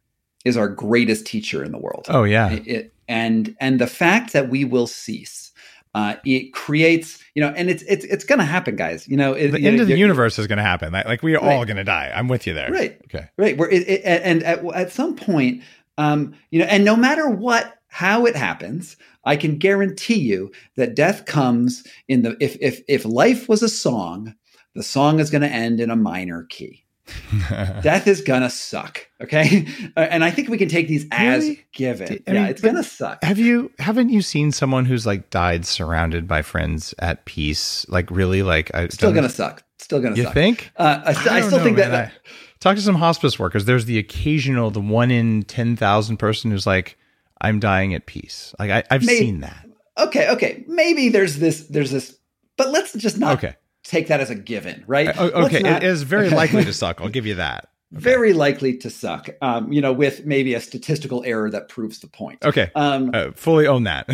[0.44, 2.06] is our greatest teacher in the world.
[2.08, 2.50] Oh yeah.
[2.50, 5.52] It, it, and and the fact that we will cease,
[5.94, 9.06] uh, it creates you know, and it's it's it's gonna happen, guys.
[9.06, 10.92] You know, it, the end of the universe is gonna happen.
[10.92, 11.56] Like, like we're right.
[11.56, 12.12] all gonna die.
[12.14, 12.70] I'm with you there.
[12.70, 13.00] Right.
[13.04, 13.28] Okay.
[13.36, 13.56] Right.
[13.56, 15.62] Where it, and at, at some point,
[15.98, 18.94] um, you know, and no matter what how it happens,
[19.24, 23.70] I can guarantee you that death comes in the if if if life was a
[23.70, 24.34] song,
[24.74, 26.84] the song is going to end in a minor key.
[27.82, 29.64] death is gonna suck okay
[29.96, 31.64] and i think we can take these as really?
[31.72, 35.30] given I yeah mean, it's gonna suck have you haven't you seen someone who's like
[35.30, 40.16] died surrounded by friends at peace like really like I, still gonna suck still gonna
[40.16, 40.34] you suck.
[40.34, 41.92] think uh, I, st- I, still know, think man.
[41.92, 42.12] that I,
[42.58, 46.98] talk to some hospice workers there's the occasional the one in 10,000 person who's like
[47.40, 48.54] I'm dying at peace.
[48.58, 49.66] Like I, have seen that.
[49.98, 50.64] Okay, okay.
[50.66, 52.18] Maybe there's this, there's this,
[52.56, 53.56] but let's just not okay.
[53.82, 55.08] take that as a given, right?
[55.08, 57.00] Uh, okay, not, it is very likely to suck.
[57.00, 57.68] I'll give you that.
[57.94, 58.02] Okay.
[58.02, 59.28] Very likely to suck.
[59.40, 62.44] Um, you know, with maybe a statistical error that proves the point.
[62.44, 62.70] Okay.
[62.74, 64.10] Um, uh, fully own that.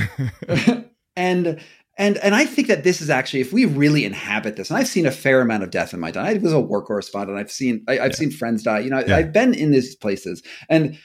[1.16, 1.60] and
[1.98, 4.88] and and I think that this is actually, if we really inhabit this, and I've
[4.88, 6.26] seen a fair amount of death in my time.
[6.26, 7.38] I was a war correspondent.
[7.38, 8.16] I've seen I, have yeah.
[8.16, 8.80] seen friends die.
[8.80, 9.16] You know, yeah.
[9.16, 10.98] I've been in these places, and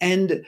[0.00, 0.44] and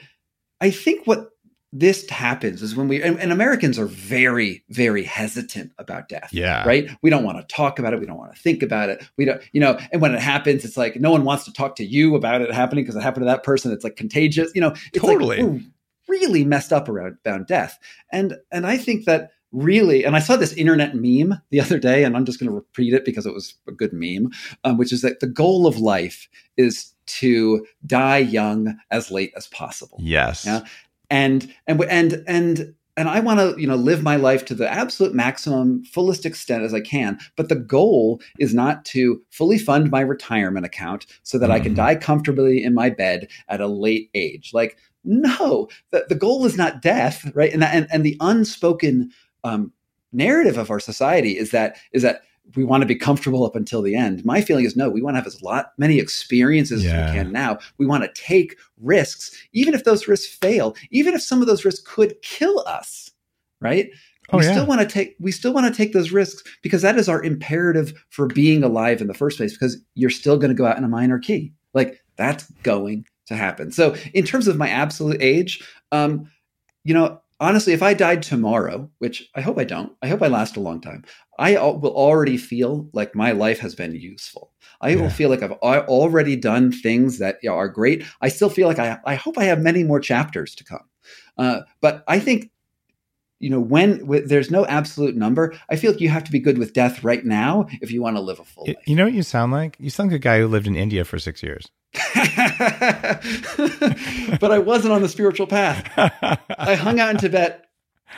[0.61, 1.29] I think what
[1.73, 6.29] this happens is when we and, and, Americans are very very hesitant about death.
[6.31, 6.65] Yeah.
[6.65, 6.89] Right?
[7.01, 9.05] We don't want to talk about it, we don't want to think about it.
[9.17, 11.75] We don't you know, and when it happens it's like no one wants to talk
[11.77, 13.71] to you about it happening because it happened to that person.
[13.71, 14.73] It's like contagious, you know.
[14.93, 15.41] It's totally.
[15.41, 15.61] like
[16.07, 17.77] really messed up around, around death.
[18.11, 22.03] And and I think that really, and I saw this internet meme the other day,
[22.03, 24.31] and I'm just going to repeat it because it was a good meme,
[24.63, 29.47] um, which is that the goal of life is to die young as late as
[29.47, 29.97] possible.
[30.01, 30.45] Yes.
[30.45, 30.61] Yeah.
[31.09, 34.69] And and and and and I want to, you know, live my life to the
[34.69, 37.19] absolute maximum, fullest extent as I can.
[37.35, 41.53] But the goal is not to fully fund my retirement account so that mm-hmm.
[41.53, 41.85] I can mm-hmm.
[41.85, 44.51] die comfortably in my bed at a late age.
[44.51, 47.53] Like, no, the, the goal is not death, right?
[47.53, 49.11] And that, and, and the unspoken
[49.43, 49.71] um,
[50.11, 52.23] narrative of our society is that is that
[52.55, 54.23] we want to be comfortable up until the end.
[54.25, 56.91] My feeling is no, we want to have as lot many experiences yeah.
[56.91, 57.59] as we can now.
[57.77, 61.65] We want to take risks, even if those risks fail, even if some of those
[61.65, 63.11] risks could kill us,
[63.59, 63.89] right?
[64.31, 64.51] Oh, we yeah.
[64.51, 67.23] still want to take we still want to take those risks because that is our
[67.23, 70.77] imperative for being alive in the first place because you're still going to go out
[70.77, 71.53] in a minor key.
[71.73, 73.71] Like that's going to happen.
[73.71, 76.29] So in terms of my absolute age, um,
[76.83, 80.27] you know, honestly, if I died tomorrow, which I hope I don't, I hope I
[80.27, 81.03] last a long time,
[81.39, 84.51] I will already feel like my life has been useful.
[84.81, 85.01] I yeah.
[85.01, 88.03] will feel like I've already done things that are great.
[88.21, 90.89] I still feel like I, I hope I have many more chapters to come.
[91.37, 92.51] Uh, but I think,
[93.39, 96.57] you know, when there's no absolute number, I feel like you have to be good
[96.57, 98.77] with death right now if you want to live a full life.
[98.87, 99.77] You know what you sound like?
[99.79, 101.69] You sound like a guy who lived in India for six years.
[104.39, 105.89] but I wasn't on the spiritual path.
[106.57, 107.67] I hung out in Tibet.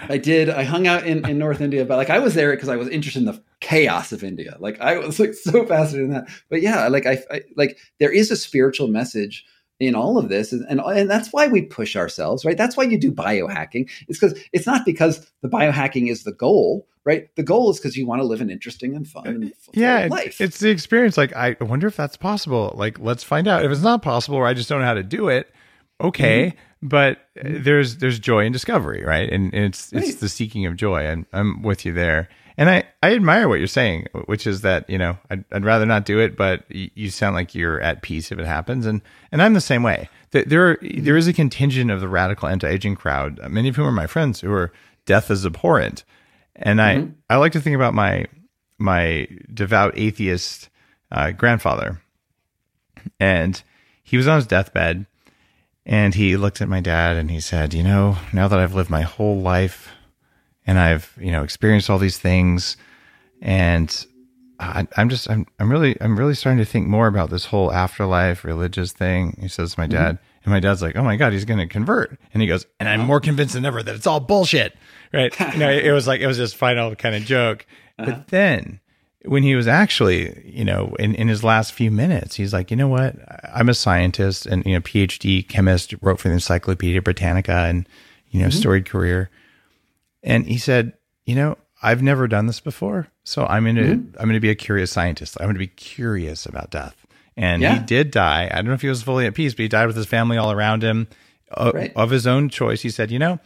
[0.07, 0.49] I did.
[0.49, 2.87] I hung out in, in North India, but like I was there because I was
[2.87, 4.55] interested in the chaos of India.
[4.59, 6.29] Like I was like so fascinated in that.
[6.49, 9.45] But yeah, like I, I like there is a spiritual message
[9.79, 12.57] in all of this and, and and that's why we push ourselves right?
[12.57, 13.89] That's why you do biohacking.
[14.07, 17.33] It's because it's not because the biohacking is the goal right?
[17.35, 19.99] The goal is because you want to live an interesting and fun and uh, yeah
[19.99, 20.41] fulfilling it's, life.
[20.41, 21.17] it's the experience.
[21.17, 22.73] Like i wonder if that's possible.
[22.75, 23.63] Like let's find out.
[23.63, 25.51] If it's not possible or i just don't know how to do it.
[26.01, 26.87] Okay mm-hmm.
[26.87, 27.63] but uh, mm-hmm.
[27.63, 29.29] there's there's joy in discovery right?
[29.29, 31.05] And, and it's it's the seeking of joy.
[31.05, 34.87] And i'm with you there and i i admire what you're saying which is that
[34.87, 38.03] you know i'd, I'd rather not do it but y- you sound like you're at
[38.03, 38.85] peace if it happens.
[38.85, 39.01] And
[39.31, 40.09] and i'm the same way.
[40.31, 43.91] There are, there is a contingent of the radical anti-aging crowd many of whom are
[43.91, 44.71] my friends who are
[45.05, 46.03] death is abhorrent.
[46.55, 48.25] And i i like to think about my
[48.77, 50.69] my devout atheist
[51.11, 52.01] uh, grandfather.
[53.19, 53.61] And
[54.03, 55.05] he was on his deathbed
[55.85, 58.89] and he looked at my dad and he said, You know, now that I've lived
[58.89, 59.91] my whole life
[60.69, 62.77] and I've, you know, experienced all these things
[63.41, 64.05] and
[64.59, 67.71] I, I'm just, I'm, I'm really, I'm really starting to think more about this whole
[67.71, 69.35] afterlife religious thing.
[69.41, 70.43] He says to my dad, mm-hmm.
[70.43, 72.19] and my dad's like, Oh my God, he's going to convert.
[72.33, 74.77] And he goes, And I'm more convinced than ever that it's all bullshit.
[75.11, 75.33] Right.
[75.53, 77.65] you know, it was like, it was this final kind of joke.
[77.97, 78.11] Uh-huh.
[78.11, 78.79] But then
[79.25, 82.77] when he was actually, you know, in, in his last few minutes, he's like, you
[82.77, 83.15] know what?
[83.51, 87.89] I'm a scientist and, you know, PhD chemist, wrote for the Encyclopedia Britannica and,
[88.29, 88.59] you know, mm-hmm.
[88.59, 89.31] storied career.
[90.23, 90.93] And he said,
[91.25, 93.07] you know, I've never done this before.
[93.23, 94.15] So I'm going to, hmm.
[94.19, 95.37] I'm to be a curious scientist.
[95.39, 97.05] I'm going to be curious about death.
[97.37, 98.49] And he did die.
[98.51, 100.37] I don't know if he was fully at peace, but he died with his family
[100.37, 101.07] all around him
[101.57, 101.91] Right.
[101.95, 102.81] of his own choice.
[102.81, 103.39] He said, you know,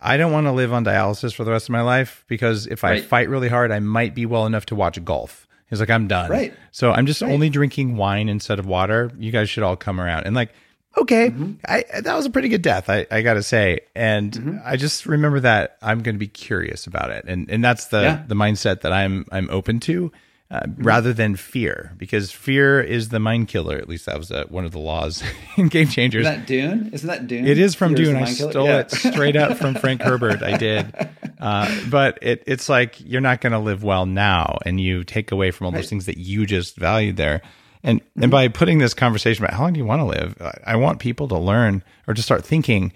[0.00, 2.82] I don't want to live on dialysis for the rest of my life because if
[2.82, 5.46] I fight really hard, I might be well enough to watch golf.
[5.70, 6.30] He's like, I'm done.
[6.30, 6.54] Right.
[6.72, 9.10] So I'm just only drinking wine instead of water.
[9.18, 10.26] You guys should all come around.
[10.26, 10.52] And like,
[10.96, 11.52] okay, Mm-hmm.
[11.66, 13.80] I, that was a pretty good death, I, I got to say.
[13.94, 14.58] And Mm-hmm.
[14.64, 17.24] I just remember that I'm going to be curious about it.
[17.26, 18.22] And, and that's the, Yeah.
[18.26, 20.12] the mindset that I'm, I'm open to.
[20.50, 20.82] Uh, Mm-hmm.
[20.84, 23.76] rather than fear, because fear is the mind killer.
[23.78, 25.22] At least that was uh, one of the laws
[25.56, 26.26] in Game Changers.
[26.26, 26.90] Isn't that Dune?
[26.92, 27.46] Isn't that Dune?
[27.46, 28.14] It is from Fear Dune.
[28.16, 28.80] the I stole Yeah.
[28.80, 30.42] it straight out from Frank Herbert.
[30.42, 30.94] I did,
[31.40, 35.32] uh, but it, it's like you're not going to live well now, and you take
[35.32, 35.88] away from all those Mm-hmm.
[35.88, 37.40] things that you just valued there.
[37.84, 40.34] And and by putting this conversation about how long do you want to live,
[40.66, 42.92] I- want people to learn or to start thinking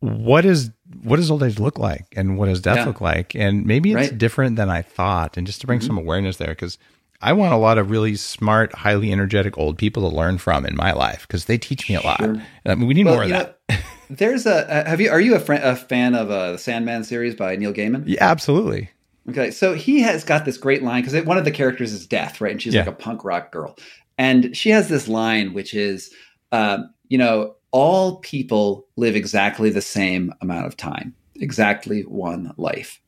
[0.00, 0.70] what is
[1.04, 2.84] what does old age look like, and what does death Yeah.
[2.86, 4.08] look like, and maybe it's Right.
[4.08, 4.18] Mm-hmm.
[4.18, 6.76] different than I thought, and just to bring some awareness there because.
[7.22, 10.74] I want a lot of really smart, highly energetic old people to learn from in
[10.74, 12.16] my life because they teach me a lot.
[12.18, 12.42] Sure.
[12.64, 13.58] I mean, we need Well, more of that.
[13.68, 13.76] know,
[14.08, 14.84] there's a.
[14.86, 15.10] Have you?
[15.10, 18.04] Are you a, fr- a fan of uh, the Sandman series by Neil Gaiman?
[18.06, 18.88] Yeah, absolutely.
[19.28, 22.40] Okay, so he has got this great line because one of the characters is Death,
[22.40, 22.52] right?
[22.52, 22.80] And she's Yeah.
[22.80, 23.76] like a punk rock girl,
[24.18, 26.10] and she has this line which is,
[26.52, 33.00] um, you know, all people live exactly the same amount of time, exactly one life.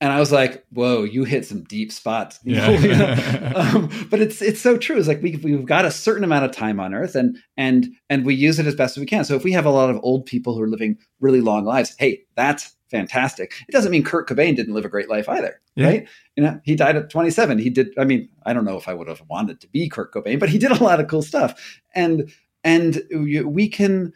[0.00, 3.52] And I was like, "Whoa, you hit some deep spots." Yeah.
[3.54, 4.96] um, but it's it's so true.
[4.98, 8.24] It's like we we've got a certain amount of time on Earth, and and and
[8.26, 9.24] we use it as best as we can.
[9.24, 11.94] So if we have a lot of old people who are living really long lives,
[12.00, 13.54] hey, that's fantastic.
[13.68, 15.86] It doesn't mean Kurt Cobain didn't live a great life either, Yeah.
[15.88, 16.08] right?
[16.36, 17.58] You know, he died at 27.
[17.58, 17.88] He did.
[17.98, 20.48] I mean, I don't know if I would have wanted to be Kurt Cobain, but
[20.50, 22.30] he did a lot of cool stuff, and
[22.62, 24.12] and we can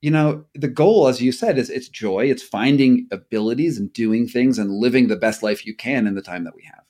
[0.00, 4.28] you know the goal as you said is it's joy it's finding abilities and doing
[4.28, 6.84] things and living the best life you can in the time that we have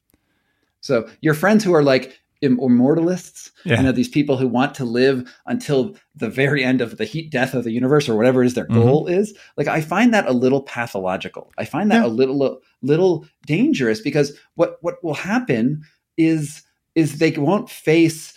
[0.83, 3.79] so your friends who are like immortalists Yeah.
[3.79, 7.31] you know these people who want to live until the very end of the heat
[7.31, 8.75] death of the universe or whatever is their Mhm.
[8.75, 12.07] goal is like i find that a little pathological i find that Yeah.
[12.07, 15.83] a little little dangerous because what what will happen
[16.17, 16.63] is
[16.95, 18.35] is they won't face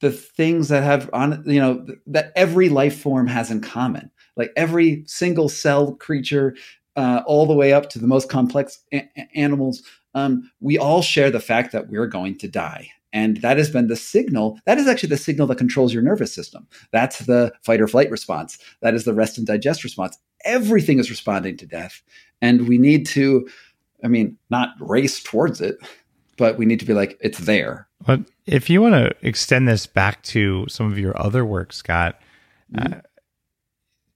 [0.00, 4.52] the things that have on you know that every life form has in common like
[4.56, 6.54] every single cell creature
[6.96, 9.82] uh, all the way up to the most complex a- animals
[10.14, 13.86] um, we all share the fact that we're going to die and that has been
[13.88, 16.66] the signal that is actually the signal that controls your nervous system.
[16.92, 18.58] That's the fight or flight response.
[18.80, 20.18] That is the rest and digest response.
[20.44, 22.02] Everything is responding to death.
[22.40, 23.48] And we need to
[24.04, 25.76] i mean not race towards it
[26.38, 27.88] but we need to be like it's there.
[28.06, 32.18] But if you want to extend this back to some of your other work, Scott,
[32.78, 33.00] uh,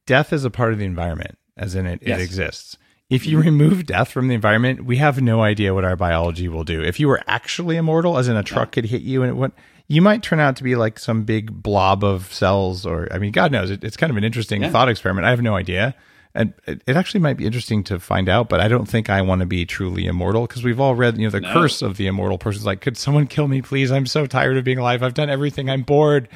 [0.06, 2.20] death is a part of the environment, as in it, Yes.
[2.20, 2.76] it exists.
[3.12, 6.64] If you remove death from the environment, we have no idea what our biology will
[6.64, 6.82] do.
[6.82, 9.54] If you were actually immortal, as in a truck could hit you and it went,
[9.88, 13.32] you might turn out to be like some big blob of cells, or I mean,
[13.32, 13.70] God knows.
[13.70, 14.70] It, it's kind of an interesting Yeah.
[14.70, 15.26] thought experiment.
[15.26, 15.94] I have no idea.
[16.34, 19.20] And it, it actually might be interesting to find out, but I don't think I
[19.20, 21.52] want to be truly immortal because we've all read, you know, the No.
[21.52, 23.92] curse of the immortal person's like, could someone kill me, please?
[23.92, 25.02] I'm so tired of being alive.
[25.02, 25.68] I've done everything.
[25.68, 26.30] I'm bored.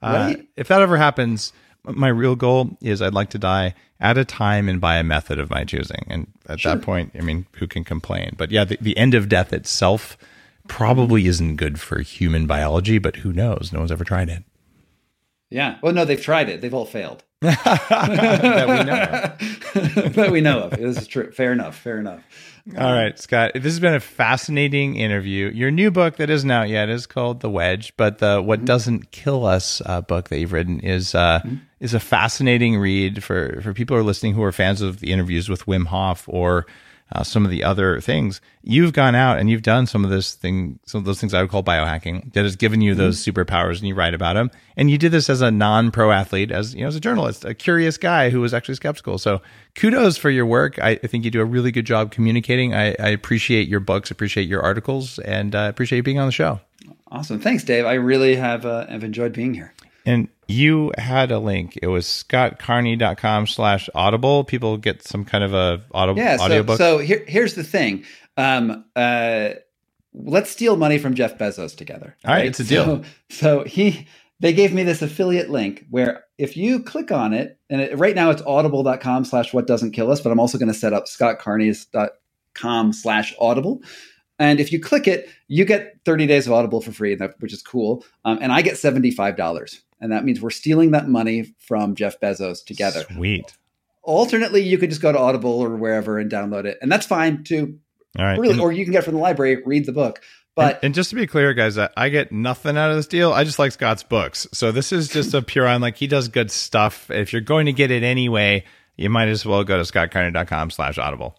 [0.00, 1.52] Uh, if that ever happens,
[1.84, 5.38] my real goal is I'd like to die at a time and by a method
[5.38, 6.04] of my choosing.
[6.08, 6.74] And at Sure.
[6.76, 8.34] that point, I mean, who can complain?
[8.36, 10.16] But yeah, the, the end of death itself
[10.68, 13.70] probably isn't good for human biology, but who knows?
[13.72, 14.44] No one's ever tried it.
[15.50, 15.78] Yeah.
[15.82, 16.60] Well, no, they've tried it.
[16.60, 17.24] They've all failed.
[17.50, 20.14] that we know of.
[20.14, 20.70] that we know of.
[20.70, 21.32] This is true.
[21.32, 21.76] Fair enough.
[21.76, 22.22] Fair enough.
[22.78, 23.52] All right, Scott.
[23.54, 25.50] This has been a fascinating interview.
[25.52, 28.66] Your new book that isn't out yet is called The Wedge, but the What mm-hmm.
[28.66, 31.56] Doesn't Kill Us uh, book that you've written is uh, mm-hmm.
[31.80, 35.10] is a fascinating read for for people who are listening who are fans of the
[35.10, 36.66] interviews with Wim Hof or
[37.12, 38.40] uh, some of the other things.
[38.62, 41.42] You've gone out and you've done some of this thing, some of those things I
[41.42, 43.38] would call biohacking that has given you those mm-hmm.
[43.38, 44.50] superpowers, and you write about them.
[44.76, 47.54] And you did this as a non-pro athlete, as you know, as a journalist, a
[47.54, 49.18] curious guy who was actually skeptical.
[49.18, 49.42] So
[49.74, 50.78] kudos for your work.
[50.78, 52.74] I, I think you do a really good job communicating.
[52.74, 56.32] I, I appreciate your books, appreciate your articles, and uh, appreciate you being on the
[56.32, 56.60] show.
[57.10, 57.84] Awesome, thanks, Dave.
[57.84, 59.74] I really have uh, have enjoyed being here.
[60.06, 61.78] And you had a link.
[61.82, 64.44] It was scottcarney.com slash audible.
[64.44, 66.78] People get some kind of a audio yeah, so, audiobook.
[66.78, 68.04] So here, here's the thing.
[68.36, 69.50] Um, uh,
[70.14, 72.16] let's steal money from Jeff Bezos together.
[72.24, 72.46] All right, right?
[72.46, 72.84] it's a deal.
[72.84, 74.06] So, so, he
[74.40, 78.14] they gave me this affiliate link where if you click on it, and it, right
[78.14, 81.04] now it's audible.com slash what doesn't kill us, but I'm also going to set up
[81.06, 83.82] scottcarney's.com slash audible.
[84.38, 87.62] And if you click it, you get 30 days of Audible for free, which is
[87.62, 88.04] cool.
[88.24, 89.36] Um, and I get $75
[90.02, 93.04] and that means we're stealing that money from Jeff Bezos together.
[93.14, 93.56] Sweet.
[94.02, 97.44] Alternately, you could just go to Audible or wherever and download it, and that's fine
[97.44, 97.78] too.
[98.18, 98.38] All right.
[98.38, 100.20] Really, or you can get from the library, read the book.
[100.54, 103.32] But and, and, just to be clear, guys, I get nothing out of this deal.
[103.32, 106.28] I just like Scott's books, so this is just a pure on like he does
[106.28, 107.10] good stuff.
[107.10, 108.64] If you're going to get it anyway,
[108.96, 111.38] you might as well go to scottcarney.com/slash audible.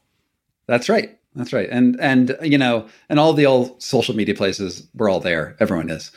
[0.67, 1.19] That's right.
[1.35, 1.67] That's right.
[1.69, 5.57] And and you know, and all the old social media places, we're all there.
[5.59, 6.11] Everyone is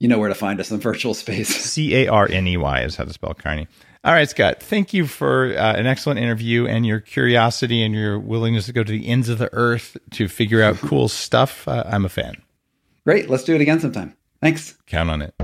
[0.00, 1.48] you know where to find us in virtual space.
[1.64, 3.66] C A R N E Y is how to spell Carney.
[4.04, 8.18] All right, Scott, thank you for uh, an excellent interview and your curiosity and your
[8.18, 11.66] willingness to go to the ends of the earth to figure out cool stuff.
[11.66, 12.36] Uh, I'm a fan.
[13.04, 13.28] Great.
[13.28, 14.16] Let's do it again sometime.
[14.40, 14.78] Thanks.
[14.86, 15.34] Count on it.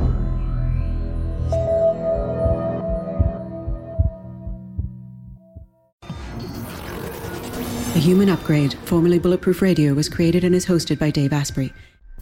[7.94, 11.72] A Human Upgrade, formerly Bulletproof Radio, was created and is hosted by Dave Asprey.